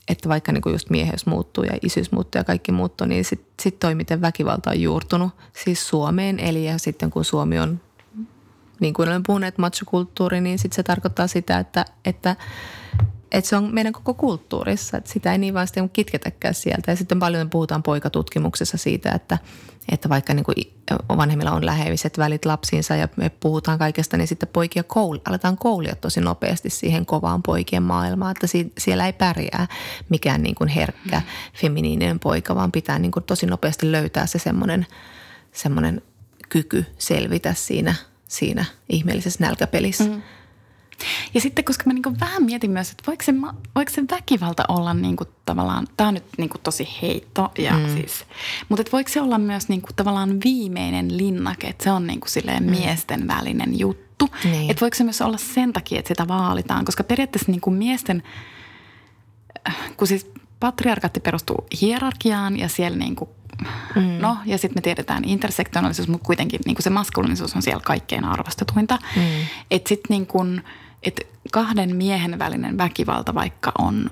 [0.08, 3.80] että vaikka niin just mieheys muuttuu ja isyys muuttuu ja kaikki muuttuu, niin sitten sit
[3.80, 5.32] toi, miten väkivalta on juurtunut
[5.64, 6.40] siis Suomeen.
[6.40, 7.80] Eli ja sitten kun Suomi on,
[8.80, 12.36] niin kuin olen puhunut, machokulttuuri, niin sitten se tarkoittaa sitä, että, että–
[13.32, 16.92] että se on meidän koko kulttuurissa, että sitä ei niin vaan sitten kitketäkään sieltä.
[16.92, 19.38] Ja sitten paljon puhutaan poikatutkimuksessa siitä, että,
[19.92, 20.56] että vaikka niin kuin
[21.18, 25.96] vanhemmilla on läheiset välit lapsiinsa ja me puhutaan kaikesta, niin sitten poikia kouli, aletaan koulia
[25.96, 29.68] tosi nopeasti siihen kovaan poikien maailmaan, että si, siellä ei pärjää
[30.10, 31.22] mikään niin kuin herkkä
[31.54, 34.86] feminiininen poika, vaan pitää niin kuin tosi nopeasti löytää se semmoinen,
[35.52, 36.02] semmoinen
[36.50, 37.96] kyky selvitä siinä,
[38.28, 40.04] siinä ihmeellisessä nälkäpelissä.
[40.04, 40.22] Mm.
[41.34, 43.34] Ja sitten, koska mä niin vähän mietin myös, että voiko se,
[43.76, 47.74] voiko se väkivalta olla niin kuin tavallaan, tämä on nyt niin kuin tosi heitto, ja
[47.74, 47.94] mm.
[47.94, 48.26] siis,
[48.70, 52.20] mutta että voiko se olla myös niin kuin tavallaan viimeinen linnake, että se on niin
[52.20, 52.70] kuin silleen mm.
[52.70, 54.30] miesten välinen juttu.
[54.44, 54.72] Niin.
[54.72, 58.24] Että voiko se myös olla sen takia, että sitä vaalitaan, koska periaatteessa niin kuin miesten,
[59.98, 63.30] kun siis patriarkatti perustuu hierarkiaan ja siellä niin kuin
[63.96, 64.18] Mm.
[64.22, 69.00] No, ja sitten me tiedetään intersektionaalisuus, mutta kuitenkin niin se maskuliinisuus on siellä kaikkein arvostetuinta.
[69.16, 69.22] Mm.
[69.72, 70.62] Että sitten niin kun,
[71.04, 74.10] et kahden miehen välinen väkivalta vaikka on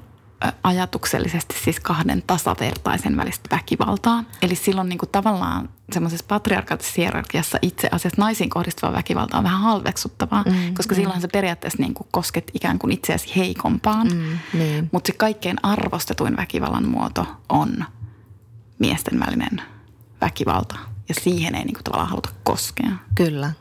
[0.63, 4.23] ajatuksellisesti siis kahden tasavertaisen välistä väkivaltaa.
[4.41, 9.61] Eli silloin niin kuin tavallaan semmoisessa patriarkaattisessa hierarkiassa itse asiassa naisiin kohdistuva väkivalta on vähän
[9.61, 11.01] halveksuttavaa, mm, koska mm.
[11.01, 14.07] silloin se periaatteessa niin kuin kosket ikään kuin itseäsi heikompaan.
[14.07, 14.89] Mm, niin.
[14.91, 17.85] Mutta se kaikkein arvostetuin väkivallan muoto on
[18.79, 19.61] miesten välinen
[20.21, 20.75] väkivalta
[21.09, 22.91] ja siihen ei niin kuin tavallaan haluta koskea.
[23.15, 23.51] Kyllä,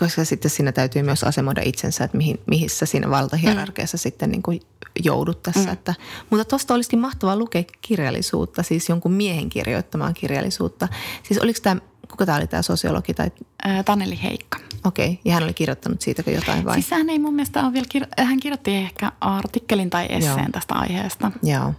[0.00, 4.00] koska sitten siinä täytyy myös asemoida itsensä, että mihin, mihissä siinä valtahierarkiassa mm.
[4.00, 4.60] sitten niin kuin
[5.04, 5.66] joudut tässä.
[5.66, 5.72] Mm.
[5.72, 5.94] Että,
[6.30, 10.88] mutta tuosta olisikin mahtavaa lukea kirjallisuutta, siis jonkun miehen kirjoittamaan kirjallisuutta.
[11.22, 11.80] Siis oliko tämä,
[12.10, 13.14] kuka tämä oli tämä sosiologi?
[13.14, 13.30] Tai...
[13.64, 14.58] Ää, Taneli Heikka.
[14.84, 15.18] Okei, okay.
[15.24, 16.74] ja hän oli kirjoittanut siitä jotain vai?
[16.74, 20.48] Siis hän ei mun mielestä ole vielä, kir- hän kirjoitti ehkä artikkelin tai esseen Joo.
[20.52, 21.32] tästä aiheesta.
[21.42, 21.74] Joo.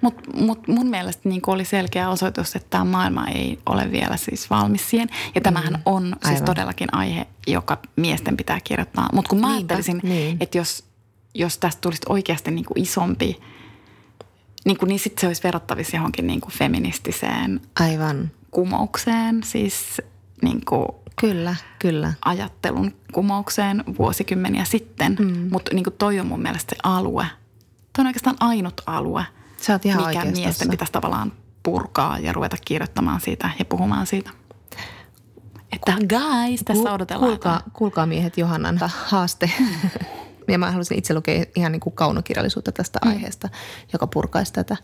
[0.00, 4.50] Mutta mut mun mielestä niin oli selkeä osoitus, että tämä maailma ei ole vielä siis
[4.50, 5.08] valmis siihen.
[5.34, 6.36] Ja tämähän mm, on siis aivan.
[6.36, 9.08] siis todellakin aihe, joka miesten pitää kirjoittaa.
[9.12, 10.36] Mutta kun mä Niinpä, ajattelisin, niin.
[10.40, 10.84] että jos,
[11.34, 13.40] jos tästä tulisi oikeasti niin kuin isompi,
[14.64, 18.30] niin, kuin, niin sitten se olisi verrattavissa johonkin niin kuin feministiseen aivan.
[18.50, 19.42] kumoukseen.
[19.44, 20.02] Siis
[20.42, 20.86] niin kuin
[21.20, 22.12] Kyllä, kyllä.
[22.24, 25.16] ajattelun kumoukseen vuosikymmeniä sitten.
[25.20, 25.48] Mm.
[25.52, 27.26] Mutta niin toi on mun mielestä se alue.
[27.92, 29.24] Tuo on oikeastaan ainut alue,
[29.60, 31.32] Sä oot ihan mikä miesten pitäisi tavallaan
[31.62, 34.30] purkaa ja ruveta kirjoittamaan siitä ja puhumaan siitä.
[35.72, 37.28] Että guys, tässä odotellaan.
[37.28, 39.50] Kuulkaa, kuulkaa miehet Johannan haaste.
[40.48, 43.10] ja mä haluaisin itse lukea ihan niin kuin kaunokirjallisuutta tästä mm.
[43.10, 43.48] aiheesta,
[43.92, 44.76] joka purkaisi tätä.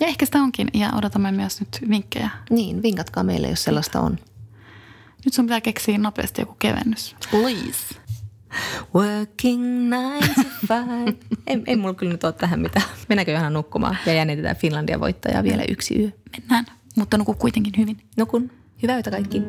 [0.00, 2.30] Ja ehkä sitä onkin ja odotamme myös nyt vinkkejä.
[2.50, 4.18] Niin, vinkatkaa meille, jos sellaista on.
[5.24, 7.16] Nyt sun pitää keksiä nopeasti joku kevennys.
[7.30, 8.01] Please.
[8.94, 11.14] Working nine to five.
[11.46, 12.86] ei, ei mulla kyllä nyt ole tähän mitään.
[13.08, 16.10] Mennäänkö ihan nukkumaan ja jännitetään Finlandia voittajaa vielä yksi yö?
[16.38, 16.64] Mennään,
[16.96, 17.96] mutta nuku kuitenkin hyvin.
[18.16, 18.50] Nukun.
[18.82, 19.42] Hyvää yötä kaikki.